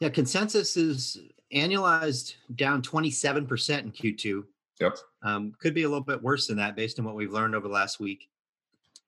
Yeah, 0.00 0.10
consensus 0.10 0.76
is 0.76 1.18
annualized 1.52 2.34
down 2.54 2.82
27% 2.82 3.78
in 3.80 3.92
Q2. 3.92 4.44
Yep. 4.80 4.98
Um, 5.22 5.52
could 5.60 5.74
be 5.74 5.82
a 5.82 5.88
little 5.88 6.04
bit 6.04 6.22
worse 6.22 6.46
than 6.46 6.56
that 6.58 6.76
based 6.76 6.98
on 6.98 7.04
what 7.04 7.16
we've 7.16 7.32
learned 7.32 7.56
over 7.56 7.66
the 7.66 7.74
last 7.74 7.98
week. 7.98 8.28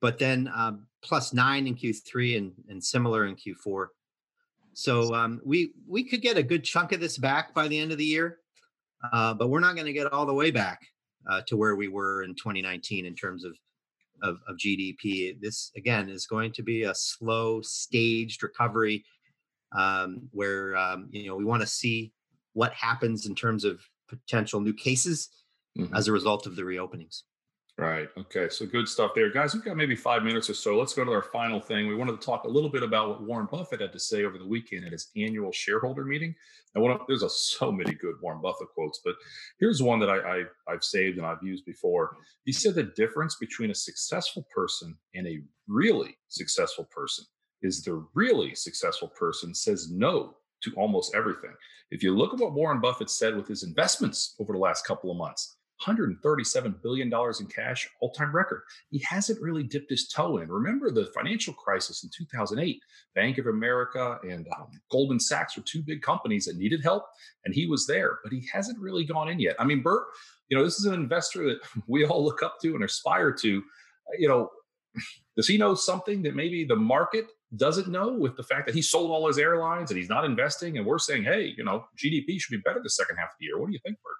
But 0.00 0.18
then 0.18 0.50
um, 0.54 0.86
plus 1.02 1.32
nine 1.32 1.66
in 1.66 1.76
Q3 1.76 2.38
and, 2.38 2.52
and 2.68 2.82
similar 2.82 3.26
in 3.26 3.36
Q4. 3.36 3.86
So 4.72 5.14
um, 5.14 5.40
we 5.44 5.72
we 5.86 6.04
could 6.04 6.22
get 6.22 6.36
a 6.36 6.42
good 6.42 6.64
chunk 6.64 6.92
of 6.92 7.00
this 7.00 7.18
back 7.18 7.54
by 7.54 7.68
the 7.68 7.78
end 7.78 7.92
of 7.92 7.98
the 7.98 8.04
year, 8.04 8.38
uh, 9.12 9.34
but 9.34 9.48
we're 9.48 9.60
not 9.60 9.74
going 9.74 9.86
to 9.86 9.92
get 9.92 10.12
all 10.12 10.26
the 10.26 10.34
way 10.34 10.50
back 10.50 10.80
uh, 11.28 11.42
to 11.48 11.56
where 11.56 11.76
we 11.76 11.88
were 11.88 12.22
in 12.22 12.34
2019 12.34 13.04
in 13.04 13.14
terms 13.14 13.44
of, 13.44 13.56
of, 14.22 14.38
of 14.48 14.56
GDP. 14.56 15.40
This 15.40 15.70
again 15.76 16.08
is 16.08 16.26
going 16.26 16.52
to 16.52 16.62
be 16.62 16.84
a 16.84 16.94
slow, 16.94 17.60
staged 17.62 18.42
recovery 18.42 19.04
um, 19.76 20.28
where 20.32 20.76
um, 20.76 21.08
you 21.10 21.28
know 21.28 21.36
we 21.36 21.44
want 21.44 21.62
to 21.62 21.66
see 21.66 22.12
what 22.52 22.72
happens 22.72 23.26
in 23.26 23.34
terms 23.34 23.64
of 23.64 23.80
potential 24.08 24.60
new 24.60 24.74
cases 24.74 25.28
mm-hmm. 25.78 25.94
as 25.94 26.08
a 26.08 26.12
result 26.12 26.46
of 26.46 26.56
the 26.56 26.62
reopenings. 26.62 27.22
Right. 27.80 28.08
Okay. 28.18 28.48
So 28.50 28.66
good 28.66 28.88
stuff 28.88 29.12
there. 29.14 29.30
Guys, 29.30 29.54
we've 29.54 29.64
got 29.64 29.76
maybe 29.76 29.96
five 29.96 30.22
minutes 30.22 30.50
or 30.50 30.54
so. 30.54 30.78
Let's 30.78 30.92
go 30.92 31.04
to 31.04 31.10
our 31.12 31.22
final 31.22 31.60
thing. 31.60 31.86
We 31.86 31.94
wanted 31.94 32.20
to 32.20 32.26
talk 32.26 32.44
a 32.44 32.48
little 32.48 32.68
bit 32.68 32.82
about 32.82 33.08
what 33.08 33.22
Warren 33.22 33.48
Buffett 33.50 33.80
had 33.80 33.92
to 33.92 33.98
say 33.98 34.24
over 34.24 34.38
the 34.38 34.46
weekend 34.46 34.84
at 34.84 34.92
his 34.92 35.10
annual 35.16 35.50
shareholder 35.50 36.04
meeting. 36.04 36.34
And 36.74 36.84
one 36.84 36.92
of, 36.92 37.00
there's 37.08 37.22
a, 37.22 37.30
so 37.30 37.72
many 37.72 37.94
good 37.94 38.16
Warren 38.22 38.40
Buffett 38.42 38.68
quotes, 38.74 39.00
but 39.04 39.14
here's 39.58 39.82
one 39.82 39.98
that 40.00 40.10
I, 40.10 40.18
I, 40.18 40.44
I've 40.68 40.84
saved 40.84 41.18
and 41.18 41.26
I've 41.26 41.42
used 41.42 41.64
before. 41.64 42.16
He 42.44 42.52
said 42.52 42.74
the 42.74 42.82
difference 42.82 43.36
between 43.40 43.70
a 43.70 43.74
successful 43.74 44.46
person 44.54 44.96
and 45.14 45.26
a 45.26 45.40
really 45.66 46.16
successful 46.28 46.84
person 46.84 47.24
is 47.62 47.82
the 47.82 48.06
really 48.14 48.54
successful 48.54 49.08
person 49.08 49.54
says 49.54 49.90
no 49.90 50.36
to 50.62 50.72
almost 50.76 51.14
everything. 51.14 51.54
If 51.90 52.02
you 52.02 52.16
look 52.16 52.32
at 52.32 52.38
what 52.38 52.52
Warren 52.52 52.80
Buffett 52.80 53.10
said 53.10 53.36
with 53.36 53.48
his 53.48 53.62
investments 53.62 54.36
over 54.38 54.52
the 54.52 54.58
last 54.58 54.86
couple 54.86 55.10
of 55.10 55.16
months, 55.16 55.56
$137 55.86 56.82
billion 56.82 57.12
in 57.12 57.46
cash, 57.46 57.88
all 58.00 58.10
time 58.10 58.34
record. 58.34 58.62
He 58.90 58.98
hasn't 59.00 59.40
really 59.40 59.62
dipped 59.62 59.90
his 59.90 60.08
toe 60.08 60.38
in. 60.38 60.48
Remember 60.48 60.90
the 60.90 61.06
financial 61.14 61.54
crisis 61.54 62.04
in 62.04 62.10
2008? 62.16 62.82
Bank 63.14 63.38
of 63.38 63.46
America 63.46 64.18
and 64.22 64.46
um, 64.56 64.68
Goldman 64.90 65.20
Sachs 65.20 65.56
were 65.56 65.62
two 65.62 65.82
big 65.82 66.02
companies 66.02 66.44
that 66.44 66.56
needed 66.56 66.82
help, 66.82 67.04
and 67.44 67.54
he 67.54 67.66
was 67.66 67.86
there, 67.86 68.18
but 68.22 68.32
he 68.32 68.46
hasn't 68.52 68.78
really 68.78 69.04
gone 69.04 69.28
in 69.28 69.40
yet. 69.40 69.56
I 69.58 69.64
mean, 69.64 69.82
Burt, 69.82 70.04
you 70.48 70.56
know, 70.56 70.64
this 70.64 70.78
is 70.78 70.86
an 70.86 70.94
investor 70.94 71.44
that 71.44 71.60
we 71.86 72.04
all 72.04 72.24
look 72.24 72.42
up 72.42 72.56
to 72.62 72.74
and 72.74 72.84
aspire 72.84 73.32
to. 73.32 73.62
You 74.18 74.28
know, 74.28 74.50
does 75.36 75.48
he 75.48 75.56
know 75.56 75.74
something 75.74 76.22
that 76.22 76.34
maybe 76.34 76.64
the 76.64 76.76
market 76.76 77.26
doesn't 77.56 77.88
know 77.88 78.12
with 78.12 78.36
the 78.36 78.42
fact 78.42 78.66
that 78.66 78.74
he 78.74 78.82
sold 78.82 79.10
all 79.10 79.26
his 79.26 79.38
airlines 79.38 79.90
and 79.90 79.98
he's 79.98 80.08
not 80.08 80.24
investing? 80.24 80.76
And 80.76 80.86
we're 80.86 80.98
saying, 80.98 81.24
hey, 81.24 81.54
you 81.56 81.64
know, 81.64 81.84
GDP 81.96 82.40
should 82.40 82.52
be 82.52 82.62
better 82.64 82.80
the 82.82 82.90
second 82.90 83.16
half 83.16 83.28
of 83.28 83.34
the 83.38 83.46
year. 83.46 83.58
What 83.58 83.68
do 83.68 83.72
you 83.72 83.80
think, 83.84 83.96
Burt? 84.02 84.16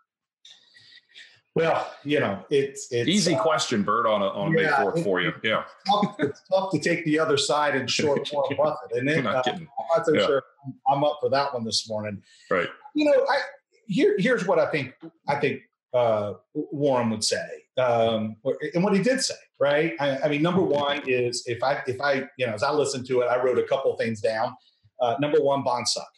Well, 1.56 1.90
you 2.04 2.20
know, 2.20 2.44
it's 2.48 2.92
it's 2.92 3.08
easy 3.08 3.34
uh, 3.34 3.42
question, 3.42 3.82
Burt, 3.82 4.06
on 4.06 4.22
a 4.22 4.26
on 4.26 4.52
yeah, 4.52 4.70
May 4.70 4.82
fourth 4.82 5.02
for 5.02 5.20
you. 5.20 5.32
Yeah, 5.42 5.64
it's 5.64 5.90
tough, 5.90 6.16
it's 6.20 6.42
tough, 6.48 6.70
to 6.70 6.78
take 6.78 7.04
the 7.04 7.18
other 7.18 7.36
side 7.36 7.74
and 7.74 7.90
short 7.90 8.30
Warren 8.32 8.56
Buffett, 8.56 8.98
and 8.98 9.08
then 9.08 9.26
uh, 9.26 9.42
I'm 9.44 9.68
not 9.96 10.06
so 10.06 10.14
yeah. 10.14 10.26
sure 10.26 10.42
I'm 10.88 11.02
up 11.02 11.18
for 11.20 11.28
that 11.30 11.52
one 11.52 11.64
this 11.64 11.88
morning. 11.88 12.22
Right. 12.50 12.68
You 12.94 13.06
know, 13.06 13.26
I 13.28 13.40
here 13.86 14.14
here's 14.18 14.46
what 14.46 14.60
I 14.60 14.70
think. 14.70 14.94
I 15.26 15.40
think 15.40 15.62
uh, 15.92 16.34
Warren 16.54 17.10
would 17.10 17.24
say, 17.24 17.44
um, 17.78 18.36
and 18.74 18.84
what 18.84 18.94
he 18.94 19.02
did 19.02 19.20
say. 19.20 19.34
Right. 19.58 19.94
I, 20.00 20.18
I, 20.18 20.28
mean, 20.28 20.42
number 20.42 20.62
one 20.62 21.02
is 21.06 21.42
if 21.46 21.62
I 21.64 21.82
if 21.86 22.00
I 22.00 22.28
you 22.38 22.46
know 22.46 22.54
as 22.54 22.62
I 22.62 22.70
listened 22.70 23.06
to 23.08 23.22
it, 23.22 23.26
I 23.26 23.42
wrote 23.42 23.58
a 23.58 23.64
couple 23.64 23.94
things 23.96 24.20
down. 24.20 24.54
Uh, 25.00 25.16
number 25.18 25.40
one, 25.40 25.64
bonds 25.64 25.92
suck. 25.92 26.08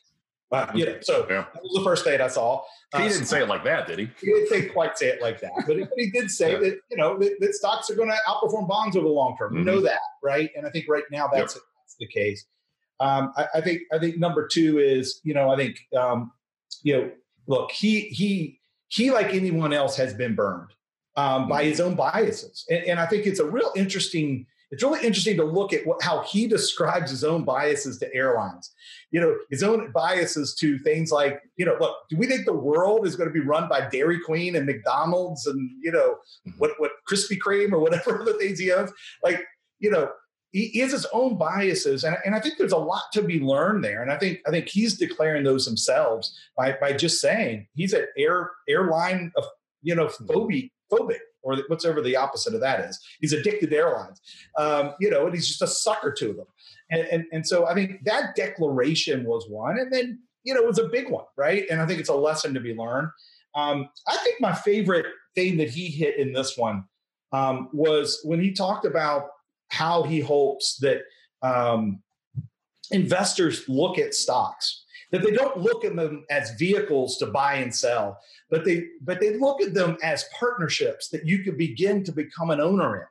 You 0.75 0.87
know, 0.87 0.99
so 1.01 1.27
yeah. 1.31 1.47
that 1.55 1.63
was 1.63 1.73
the 1.75 1.83
first 1.83 2.05
date 2.05 2.21
I 2.21 2.29
saw. 2.29 2.63
He 2.95 3.03
uh, 3.03 3.09
didn't 3.09 3.25
say 3.25 3.41
it 3.43 3.49
like 3.49 3.65
that, 3.65 3.87
did 3.87 3.99
he? 3.99 4.11
He 4.21 4.27
didn't 4.27 4.49
say 4.49 4.67
quite 4.67 4.99
say 4.99 5.09
it 5.09 5.23
like 5.23 5.41
that, 5.41 5.53
but, 5.67 5.79
but 5.79 5.89
he 5.97 6.11
did 6.11 6.31
say 6.31 6.53
yeah. 6.53 6.59
that 6.59 6.81
you 6.91 6.97
know 6.97 7.19
that, 7.19 7.37
that 7.41 7.55
stocks 7.55 7.89
are 7.89 7.95
going 7.95 8.11
to 8.11 8.17
outperform 8.29 8.69
bonds 8.69 8.95
over 8.97 9.07
the 9.07 9.13
long 9.13 9.35
term. 9.39 9.55
Mm-hmm. 9.55 9.65
We 9.65 9.65
know 9.65 9.81
that, 9.81 10.01
right? 10.23 10.51
And 10.55 10.67
I 10.67 10.71
think 10.71 10.87
right 10.89 11.05
now 11.11 11.27
that's, 11.33 11.55
yep. 11.55 11.63
that's 11.81 11.97
the 11.99 12.07
case. 12.07 12.45
Um, 13.01 13.33
I, 13.37 13.47
I, 13.55 13.61
think 13.63 13.83
I 13.93 13.99
think 13.99 14.19
number 14.19 14.47
two 14.47 14.79
is 14.79 15.21
you 15.25 15.33
know 15.33 15.51
I 15.51 15.57
think 15.57 15.79
um, 15.97 16.33
you 16.83 16.97
know 16.97 17.11
look 17.47 17.73
he 17.73 18.03
he 18.03 18.61
he 18.89 19.11
like 19.11 19.35
anyone 19.35 19.73
else 19.73 19.97
has 19.97 20.13
been 20.13 20.35
burned 20.35 20.71
um, 21.17 21.49
by 21.49 21.63
mm-hmm. 21.63 21.71
his 21.71 21.81
own 21.81 21.95
biases, 21.95 22.67
and, 22.69 22.85
and 22.85 23.01
I 23.01 23.07
think 23.07 23.27
it's 23.27 23.41
a 23.41 23.47
real 23.47 23.73
interesting 23.75 24.47
it's 24.73 24.83
really 24.83 25.07
interesting 25.07 25.37
to 25.37 25.45
look 25.45 25.75
at 25.75 25.87
what, 25.87 26.03
how 26.03 26.23
he 26.23 26.47
describes 26.47 27.11
his 27.11 27.25
own 27.25 27.45
biases 27.45 27.99
to 27.99 28.13
airlines. 28.15 28.73
You 29.11 29.21
know, 29.21 29.37
his 29.51 29.63
own 29.63 29.93
biases 29.93 30.55
to 30.57 30.79
things 30.79 31.13
like, 31.13 31.43
you 31.57 31.67
know, 31.67 31.77
look, 31.79 31.95
do 32.09 32.17
we 32.17 32.27
think 32.27 32.47
the 32.47 32.55
world 32.55 33.07
is 33.07 33.15
going 33.15 33.29
to 33.29 33.33
be 33.33 33.47
run 33.47 33.69
by 33.69 33.87
Dairy 33.91 34.19
Queen 34.19 34.57
and 34.57 34.65
McDonald's 34.65 35.47
and, 35.47 35.71
you 35.83 35.93
know, 35.93 36.17
mm-hmm. 36.49 36.53
what, 36.57 36.73
what 36.79 36.93
Krispy 37.09 37.39
Kreme 37.39 37.73
or 37.73 37.81
whatever 37.81 38.19
other 38.23 38.33
things 38.33 38.59
he 38.59 38.73
owns? 38.73 38.91
Like, 39.23 39.45
you 39.79 39.91
know, 39.91 40.11
he, 40.53 40.79
has 40.79 40.93
his 40.93 41.07
own 41.13 41.37
biases. 41.37 42.05
And, 42.05 42.17
and 42.25 42.35
I 42.35 42.41
think 42.41 42.57
there's 42.57 42.73
a 42.73 42.79
lot 42.79 43.05
to 43.13 43.21
be 43.21 43.41
learned 43.41 43.85
there. 43.85 44.03
And 44.03 44.11
I 44.11 44.17
think, 44.17 44.41
I 44.47 44.51
think 44.51 44.69
he's 44.69 44.97
declaring 44.97 45.45
those 45.45 45.67
themselves 45.67 46.35
by, 46.57 46.77
by 46.81 46.95
just 46.95 47.21
saying 47.21 47.67
he's 47.75 47.93
an 47.93 48.07
air 48.17 48.53
airline 48.67 49.33
of, 49.37 49.45
you 49.83 49.95
know, 49.95 50.07
mm-hmm. 50.07 50.31
phobic, 50.31 50.71
phobic 50.91 51.19
or 51.43 51.57
whatever 51.69 52.01
the 52.01 52.17
opposite 52.17 52.55
of 52.55 52.61
that 52.61 52.81
is. 52.81 53.01
He's 53.21 53.33
addicted 53.33 53.71
to 53.71 53.77
airlines, 53.77 54.21
um, 54.59 54.95
you 55.01 55.11
know, 55.11 55.27
and 55.27 55.35
he's 55.35 55.49
just 55.49 55.63
a 55.63 55.67
sucker 55.67 56.13
to 56.13 56.33
them. 56.33 56.47
And, 56.91 57.03
and, 57.09 57.25
and 57.33 57.47
so 57.47 57.67
I 57.67 57.75
think 57.75 58.05
that 58.05 58.35
declaration 58.37 59.25
was 59.25 59.47
one. 59.49 59.79
And 59.79 59.93
then, 59.93 60.21
you 60.45 60.55
know, 60.55 60.61
it 60.61 60.67
was 60.67 60.79
a 60.79 60.89
big 60.89 61.11
one, 61.11 61.25
right? 61.37 61.65
And 61.71 61.81
I 61.81 61.87
think 61.87 62.01
it's 62.01 62.09
a 62.09 62.15
lesson 62.15 62.55
to 62.55 62.61
be 62.61 62.75
learned. 62.75 63.09
Um, 63.55 63.89
I 64.09 64.17
think 64.19 64.41
my 64.41 64.55
favorite 64.55 65.07
thing 65.35 65.57
that 65.59 65.71
he 65.71 65.89
hit 65.89 66.17
in 66.17 66.33
this 66.33 66.57
one 66.57 66.85
um, 67.33 67.69
was 67.73 68.21
when 68.25 68.41
he 68.41 68.53
talked 68.53 68.85
about 68.85 69.29
how 69.69 70.03
he 70.03 70.21
hopes 70.21 70.77
that 70.79 71.03
um, 71.43 72.03
investors 72.91 73.69
look 73.69 73.99
at 73.99 74.15
stocks 74.15 74.82
that 75.13 75.23
they 75.23 75.31
don't 75.31 75.59
look 75.59 75.85
at 75.85 75.95
them 75.95 76.25
as 76.31 76.53
vehicles 76.59 77.19
to 77.19 77.27
buy 77.27 77.55
and 77.55 77.73
sell, 77.73 78.19
but 78.51 78.65
they 78.65 78.87
but 79.03 79.21
they 79.21 79.37
look 79.37 79.63
at 79.63 79.75
them 79.75 79.97
as 80.03 80.25
partnerships 80.39 81.09
that 81.11 81.27
you 81.27 81.41
could 81.41 81.57
begin 81.57 82.03
to 82.05 82.13
become 82.13 82.51
an 82.51 82.61
owner 82.61 82.97
in. 82.97 83.07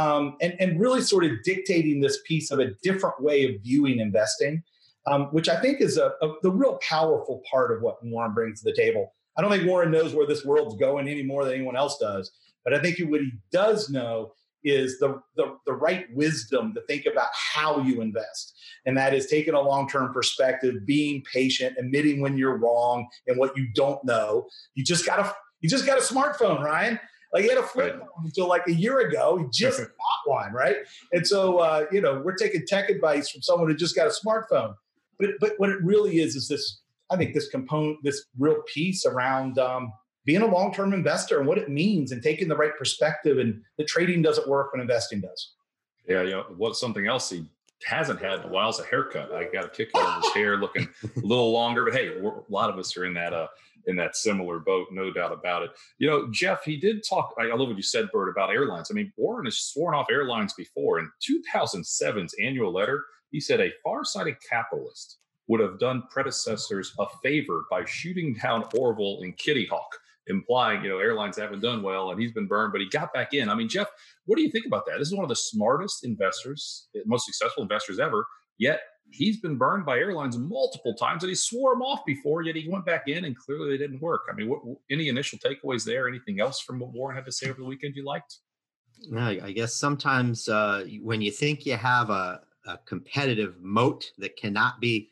Um, 0.00 0.36
and, 0.42 0.54
and 0.60 0.78
really 0.78 1.00
sort 1.00 1.24
of 1.24 1.42
dictating 1.42 2.00
this 2.00 2.18
piece 2.26 2.50
of 2.50 2.58
a 2.58 2.72
different 2.82 3.18
way 3.22 3.46
of 3.46 3.62
viewing 3.62 3.98
investing, 3.98 4.62
um, 5.06 5.26
which 5.26 5.48
I 5.48 5.58
think 5.58 5.80
is 5.80 5.96
a, 5.96 6.12
a, 6.20 6.34
the 6.42 6.50
real 6.50 6.78
powerful 6.86 7.42
part 7.50 7.72
of 7.72 7.80
what 7.80 8.04
Warren 8.04 8.34
brings 8.34 8.60
to 8.60 8.64
the 8.64 8.76
table. 8.76 9.14
I 9.38 9.40
don't 9.40 9.50
think 9.50 9.66
Warren 9.66 9.90
knows 9.90 10.14
where 10.14 10.26
this 10.26 10.44
world's 10.44 10.76
going 10.76 11.08
any 11.08 11.22
more 11.22 11.44
than 11.44 11.54
anyone 11.54 11.76
else 11.76 11.96
does, 11.98 12.30
but 12.62 12.74
I 12.74 12.80
think 12.82 12.98
what 13.08 13.22
he 13.22 13.32
does 13.50 13.88
know 13.88 14.32
is 14.64 14.98
the, 14.98 15.20
the, 15.36 15.56
the 15.66 15.72
right 15.72 16.06
wisdom 16.14 16.74
to 16.74 16.80
think 16.82 17.06
about 17.10 17.28
how 17.32 17.80
you 17.80 18.00
invest. 18.00 18.54
And 18.84 18.96
that 18.96 19.14
is 19.14 19.26
taking 19.26 19.54
a 19.54 19.60
long 19.60 19.88
term 19.88 20.12
perspective, 20.12 20.84
being 20.84 21.22
patient, 21.32 21.76
admitting 21.78 22.20
when 22.20 22.36
you're 22.36 22.56
wrong 22.56 23.06
and 23.26 23.38
what 23.38 23.56
you 23.56 23.68
don't 23.74 24.02
know. 24.04 24.46
You 24.74 24.84
just 24.84 25.06
got 25.06 25.18
a 25.18 25.34
you 25.60 25.68
just 25.68 25.86
got 25.86 25.98
a 25.98 26.02
smartphone, 26.02 26.62
Ryan. 26.62 27.00
Like 27.32 27.42
he 27.42 27.48
had 27.48 27.58
a 27.58 27.62
flip 27.62 27.92
right. 27.92 28.00
phone 28.00 28.24
until 28.24 28.48
like 28.48 28.66
a 28.68 28.72
year 28.72 29.00
ago. 29.00 29.38
He 29.38 29.46
just 29.52 29.78
got 29.80 29.88
one, 30.24 30.52
right? 30.52 30.76
And 31.12 31.26
so 31.26 31.58
uh, 31.58 31.86
you 31.92 32.00
know, 32.00 32.22
we're 32.24 32.36
taking 32.36 32.66
tech 32.66 32.88
advice 32.88 33.30
from 33.30 33.42
someone 33.42 33.68
who 33.68 33.76
just 33.76 33.96
got 33.96 34.06
a 34.06 34.10
smartphone. 34.10 34.74
But 35.18 35.30
but 35.40 35.52
what 35.58 35.70
it 35.70 35.82
really 35.82 36.18
is 36.18 36.36
is 36.36 36.48
this. 36.48 36.80
I 37.08 37.16
think 37.16 37.34
this 37.34 37.48
component, 37.48 37.98
this 38.02 38.24
real 38.36 38.56
piece 38.66 39.06
around 39.06 39.60
um, 39.60 39.92
being 40.26 40.42
a 40.42 40.46
long-term 40.46 40.92
investor 40.92 41.38
and 41.38 41.46
what 41.46 41.56
it 41.56 41.70
means 41.70 42.12
and 42.12 42.22
taking 42.22 42.48
the 42.48 42.56
right 42.56 42.76
perspective 42.76 43.38
and 43.38 43.62
the 43.78 43.84
trading 43.84 44.20
doesn't 44.20 44.48
work 44.48 44.72
when 44.72 44.82
investing 44.82 45.20
does. 45.20 45.54
Yeah, 46.06 46.22
you 46.22 46.30
know, 46.32 46.44
what's 46.56 46.80
something 46.80 47.06
else 47.06 47.30
he 47.30 47.46
hasn't 47.84 48.20
had 48.20 48.40
in 48.40 48.46
a 48.46 48.48
while 48.48 48.68
is 48.68 48.80
a 48.80 48.84
haircut. 48.84 49.32
I 49.32 49.44
got 49.44 49.64
a 49.64 49.68
kick 49.68 49.90
out 49.96 50.18
of 50.18 50.24
his 50.24 50.32
hair 50.32 50.56
looking 50.56 50.88
a 51.04 51.20
little 51.20 51.52
longer, 51.52 51.84
but 51.84 51.94
hey, 51.94 52.08
a 52.08 52.32
lot 52.48 52.70
of 52.70 52.78
us 52.78 52.96
are 52.96 53.04
in 53.04 53.14
that 53.14 53.32
uh 53.32 53.46
in 53.86 53.94
that 53.94 54.16
similar 54.16 54.58
boat, 54.58 54.88
no 54.90 55.12
doubt 55.12 55.32
about 55.32 55.62
it. 55.62 55.70
You 55.98 56.08
know, 56.08 56.28
Jeff, 56.32 56.64
he 56.64 56.76
did 56.76 57.04
talk. 57.08 57.32
I 57.38 57.44
love 57.44 57.68
what 57.68 57.76
you 57.76 57.84
said, 57.84 58.10
Burt, 58.12 58.28
about 58.28 58.50
airlines. 58.50 58.90
I 58.90 58.94
mean, 58.94 59.12
Warren 59.16 59.44
has 59.44 59.58
sworn 59.58 59.94
off 59.94 60.08
airlines 60.10 60.52
before. 60.54 60.98
In 60.98 61.08
2007's 61.22 62.34
annual 62.42 62.72
letter, 62.72 63.04
he 63.30 63.38
said 63.38 63.60
a 63.60 63.72
far-sighted 63.84 64.38
capitalist 64.48 65.18
would 65.46 65.60
have 65.60 65.78
done 65.78 66.02
predecessors 66.10 66.92
a 66.98 67.06
favor 67.22 67.66
by 67.70 67.84
shooting 67.84 68.34
down 68.34 68.64
Orville 68.76 69.20
and 69.22 69.36
Kitty 69.36 69.66
Hawk 69.66 69.96
implying, 70.28 70.82
you 70.82 70.90
know, 70.90 70.98
airlines 70.98 71.36
haven't 71.36 71.60
done 71.60 71.82
well 71.82 72.10
and 72.10 72.20
he's 72.20 72.32
been 72.32 72.46
burned, 72.46 72.72
but 72.72 72.80
he 72.80 72.88
got 72.88 73.12
back 73.12 73.34
in. 73.34 73.48
I 73.48 73.54
mean, 73.54 73.68
Jeff, 73.68 73.88
what 74.24 74.36
do 74.36 74.42
you 74.42 74.50
think 74.50 74.66
about 74.66 74.86
that? 74.86 74.98
This 74.98 75.08
is 75.08 75.14
one 75.14 75.24
of 75.24 75.28
the 75.28 75.36
smartest 75.36 76.04
investors, 76.04 76.88
most 77.04 77.26
successful 77.26 77.62
investors 77.62 77.98
ever, 77.98 78.26
yet 78.58 78.80
he's 79.10 79.40
been 79.40 79.56
burned 79.56 79.86
by 79.86 79.98
airlines 79.98 80.36
multiple 80.36 80.94
times 80.94 81.22
and 81.22 81.28
he 81.28 81.34
swore 81.34 81.74
them 81.74 81.82
off 81.82 82.04
before, 82.04 82.42
yet 82.42 82.56
he 82.56 82.68
went 82.68 82.84
back 82.84 83.08
in 83.08 83.24
and 83.24 83.36
clearly 83.36 83.70
they 83.70 83.78
didn't 83.78 84.00
work. 84.00 84.22
I 84.30 84.34
mean, 84.34 84.48
what, 84.48 84.60
any 84.90 85.08
initial 85.08 85.38
takeaways 85.38 85.84
there? 85.84 86.08
Anything 86.08 86.40
else 86.40 86.60
from 86.60 86.78
what 86.78 86.92
Warren 86.92 87.16
had 87.16 87.24
to 87.26 87.32
say 87.32 87.48
over 87.48 87.60
the 87.60 87.64
weekend 87.66 87.94
you 87.94 88.04
liked? 88.04 88.38
I 89.44 89.52
guess 89.52 89.74
sometimes 89.74 90.48
uh, 90.48 90.86
when 91.02 91.20
you 91.20 91.30
think 91.30 91.66
you 91.66 91.76
have 91.76 92.10
a, 92.10 92.40
a 92.66 92.78
competitive 92.78 93.60
moat 93.60 94.10
that 94.18 94.36
cannot 94.36 94.80
be 94.80 95.10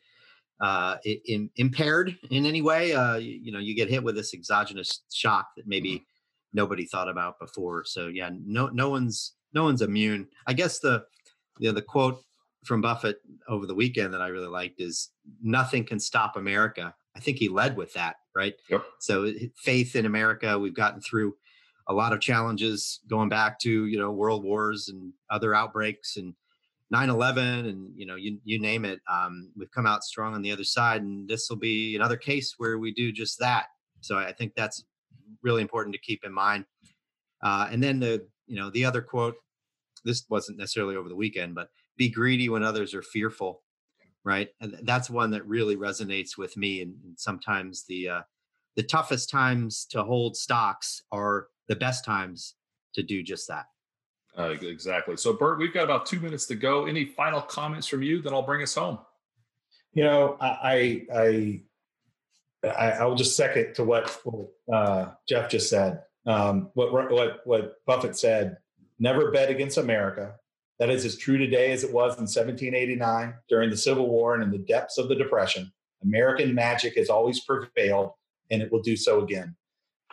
uh, 0.60 0.96
in, 1.04 1.50
impaired 1.56 2.16
in 2.30 2.46
any 2.46 2.62
way. 2.62 2.94
Uh, 2.94 3.16
you, 3.16 3.40
you, 3.42 3.52
know, 3.52 3.58
you 3.58 3.74
get 3.74 3.88
hit 3.88 4.02
with 4.02 4.14
this 4.14 4.34
exogenous 4.34 5.02
shock 5.12 5.48
that 5.56 5.66
maybe 5.66 5.94
mm-hmm. 5.94 6.04
nobody 6.52 6.84
thought 6.84 7.08
about 7.08 7.38
before. 7.38 7.84
So 7.84 8.08
yeah, 8.08 8.30
no, 8.44 8.68
no 8.68 8.90
one's 8.90 9.34
no 9.52 9.64
one's 9.64 9.82
immune. 9.82 10.28
I 10.46 10.52
guess 10.52 10.78
the 10.78 11.04
you 11.58 11.68
know, 11.68 11.74
the 11.74 11.82
quote 11.82 12.20
from 12.64 12.80
Buffett 12.80 13.18
over 13.48 13.66
the 13.66 13.74
weekend 13.74 14.14
that 14.14 14.22
I 14.22 14.28
really 14.28 14.48
liked 14.48 14.80
is 14.80 15.10
"Nothing 15.42 15.84
can 15.84 16.00
stop 16.00 16.36
America." 16.36 16.94
I 17.16 17.20
think 17.20 17.38
he 17.38 17.48
led 17.48 17.76
with 17.76 17.92
that, 17.94 18.16
right? 18.34 18.54
Yep. 18.68 18.84
So 19.00 19.32
faith 19.56 19.94
in 19.94 20.06
America. 20.06 20.58
We've 20.58 20.74
gotten 20.74 21.00
through 21.00 21.34
a 21.86 21.94
lot 21.94 22.12
of 22.12 22.20
challenges 22.20 23.00
going 23.08 23.28
back 23.28 23.58
to 23.60 23.86
you 23.86 23.98
know 23.98 24.10
world 24.10 24.44
wars 24.44 24.88
and 24.88 25.12
other 25.30 25.54
outbreaks 25.54 26.16
and 26.16 26.34
9-11 26.92 27.68
and 27.68 27.90
you 27.96 28.06
know 28.06 28.14
you, 28.14 28.38
you 28.44 28.60
name 28.60 28.84
it 28.84 29.00
um, 29.10 29.50
we've 29.56 29.70
come 29.70 29.86
out 29.86 30.04
strong 30.04 30.34
on 30.34 30.42
the 30.42 30.52
other 30.52 30.64
side 30.64 31.02
and 31.02 31.28
this 31.28 31.48
will 31.48 31.56
be 31.56 31.96
another 31.96 32.16
case 32.16 32.54
where 32.58 32.78
we 32.78 32.92
do 32.92 33.12
just 33.12 33.38
that. 33.38 33.66
So 34.00 34.18
i 34.18 34.32
think 34.32 34.54
that's 34.54 34.84
really 35.42 35.62
important 35.62 35.94
to 35.94 36.00
keep 36.00 36.24
in 36.24 36.32
mind. 36.32 36.64
Uh, 37.42 37.68
and 37.70 37.82
then 37.82 38.00
the 38.00 38.26
you 38.46 38.56
know 38.56 38.70
the 38.70 38.84
other 38.84 39.02
quote 39.02 39.36
this 40.04 40.24
wasn't 40.28 40.58
necessarily 40.58 40.96
over 40.96 41.08
the 41.08 41.16
weekend 41.16 41.54
but 41.54 41.70
be 41.96 42.10
greedy 42.10 42.48
when 42.48 42.62
others 42.62 42.92
are 42.94 43.02
fearful 43.02 43.62
right? 44.24 44.48
And 44.60 44.78
that's 44.82 45.10
one 45.10 45.30
that 45.32 45.46
really 45.46 45.76
resonates 45.76 46.36
with 46.36 46.56
me 46.56 46.80
and, 46.80 46.96
and 47.04 47.18
sometimes 47.18 47.84
the 47.86 48.08
uh, 48.08 48.20
the 48.76 48.82
toughest 48.82 49.30
times 49.30 49.86
to 49.90 50.02
hold 50.02 50.36
stocks 50.36 51.02
are 51.12 51.48
the 51.68 51.76
best 51.76 52.04
times 52.04 52.54
to 52.94 53.02
do 53.02 53.22
just 53.22 53.46
that 53.48 53.66
uh, 54.38 54.50
exactly. 54.62 55.16
So, 55.16 55.32
Burt, 55.32 55.58
we've 55.58 55.72
got 55.72 55.84
about 55.84 56.06
two 56.06 56.18
minutes 56.18 56.46
to 56.46 56.54
go. 56.56 56.86
Any 56.86 57.04
final 57.04 57.40
comments 57.40 57.86
from 57.86 58.02
you? 58.02 58.20
Then 58.20 58.32
I'll 58.32 58.42
bring 58.42 58.62
us 58.62 58.74
home. 58.74 58.98
You 59.92 60.04
know, 60.04 60.36
I 60.40 61.06
I 61.14 61.62
I, 62.68 62.90
I 62.92 63.04
will 63.04 63.14
just 63.14 63.36
second 63.36 63.74
to 63.74 63.84
what 63.84 64.20
uh, 64.72 65.12
Jeff 65.28 65.50
just 65.50 65.70
said. 65.70 66.02
Um, 66.26 66.70
what 66.74 66.92
what 66.92 67.46
what 67.46 67.84
Buffett 67.86 68.16
said: 68.16 68.56
never 68.98 69.30
bet 69.30 69.50
against 69.50 69.78
America. 69.78 70.34
That 70.80 70.90
is 70.90 71.04
as 71.04 71.16
true 71.16 71.38
today 71.38 71.70
as 71.70 71.84
it 71.84 71.92
was 71.92 72.14
in 72.14 72.22
1789 72.22 73.34
during 73.48 73.70
the 73.70 73.76
Civil 73.76 74.08
War 74.08 74.34
and 74.34 74.42
in 74.42 74.50
the 74.50 74.58
depths 74.58 74.98
of 74.98 75.08
the 75.08 75.14
Depression. 75.14 75.72
American 76.02 76.52
magic 76.54 76.96
has 76.96 77.08
always 77.08 77.40
prevailed, 77.40 78.10
and 78.50 78.60
it 78.60 78.72
will 78.72 78.82
do 78.82 78.96
so 78.96 79.22
again. 79.22 79.54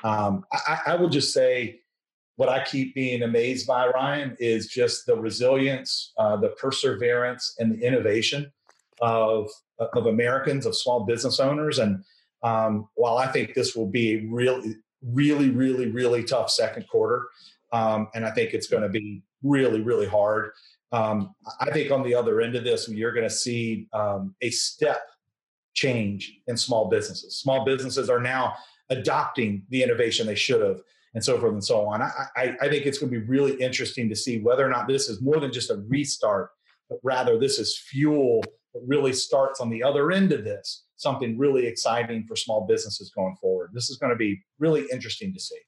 Um, 0.03 0.45
I, 0.51 0.79
I 0.87 0.95
will 0.95 1.09
just 1.09 1.33
say 1.33 1.80
what 2.41 2.49
I 2.49 2.63
keep 2.63 2.95
being 2.95 3.21
amazed 3.21 3.67
by, 3.67 3.85
Ryan, 3.85 4.35
is 4.39 4.65
just 4.65 5.05
the 5.05 5.15
resilience, 5.15 6.11
uh, 6.17 6.37
the 6.37 6.49
perseverance, 6.49 7.53
and 7.59 7.71
the 7.71 7.85
innovation 7.85 8.51
of 8.99 9.47
of 9.93 10.07
Americans, 10.07 10.65
of 10.65 10.75
small 10.75 11.01
business 11.05 11.39
owners. 11.39 11.77
And 11.77 12.03
um, 12.41 12.89
while 12.95 13.19
I 13.19 13.27
think 13.27 13.53
this 13.53 13.75
will 13.75 13.85
be 13.85 14.13
a 14.15 14.25
really, 14.27 14.77
really, 15.03 15.51
really, 15.51 15.91
really 15.91 16.23
tough 16.23 16.49
second 16.49 16.87
quarter, 16.87 17.27
um, 17.73 18.07
and 18.15 18.25
I 18.25 18.31
think 18.31 18.55
it's 18.55 18.65
going 18.65 18.81
to 18.81 18.89
be 18.89 19.21
really, 19.43 19.81
really 19.81 20.07
hard. 20.07 20.49
Um, 20.91 21.35
I 21.59 21.69
think 21.69 21.91
on 21.91 22.01
the 22.01 22.15
other 22.15 22.41
end 22.41 22.55
of 22.55 22.63
this, 22.63 22.89
you're 22.89 23.13
going 23.13 23.29
to 23.29 23.35
see 23.35 23.87
um, 23.93 24.33
a 24.41 24.49
step 24.49 25.11
change 25.75 26.39
in 26.47 26.57
small 26.57 26.89
businesses. 26.89 27.37
Small 27.37 27.65
businesses 27.65 28.09
are 28.09 28.19
now 28.19 28.55
adopting 28.89 29.61
the 29.69 29.83
innovation 29.83 30.25
they 30.25 30.33
should 30.33 30.61
have 30.61 30.81
and 31.13 31.23
so 31.23 31.39
forth 31.39 31.53
and 31.53 31.63
so 31.63 31.85
on. 31.85 32.01
I, 32.01 32.09
I, 32.35 32.55
I 32.61 32.69
think 32.69 32.85
it's 32.85 32.97
going 32.97 33.11
to 33.11 33.19
be 33.19 33.25
really 33.25 33.53
interesting 33.55 34.09
to 34.09 34.15
see 34.15 34.39
whether 34.39 34.65
or 34.65 34.69
not 34.69 34.87
this 34.87 35.09
is 35.09 35.21
more 35.21 35.39
than 35.39 35.51
just 35.51 35.69
a 35.69 35.83
restart, 35.87 36.51
but 36.89 36.99
rather 37.03 37.37
this 37.39 37.59
is 37.59 37.77
fuel 37.77 38.41
that 38.73 38.81
really 38.85 39.13
starts 39.13 39.59
on 39.59 39.69
the 39.69 39.83
other 39.83 40.11
end 40.11 40.31
of 40.31 40.43
this, 40.43 40.85
something 40.95 41.37
really 41.37 41.67
exciting 41.67 42.25
for 42.25 42.35
small 42.35 42.65
businesses 42.65 43.11
going 43.13 43.35
forward. 43.41 43.71
This 43.73 43.89
is 43.89 43.97
going 43.97 44.11
to 44.11 44.17
be 44.17 44.41
really 44.59 44.85
interesting 44.91 45.33
to 45.33 45.39
see. 45.39 45.59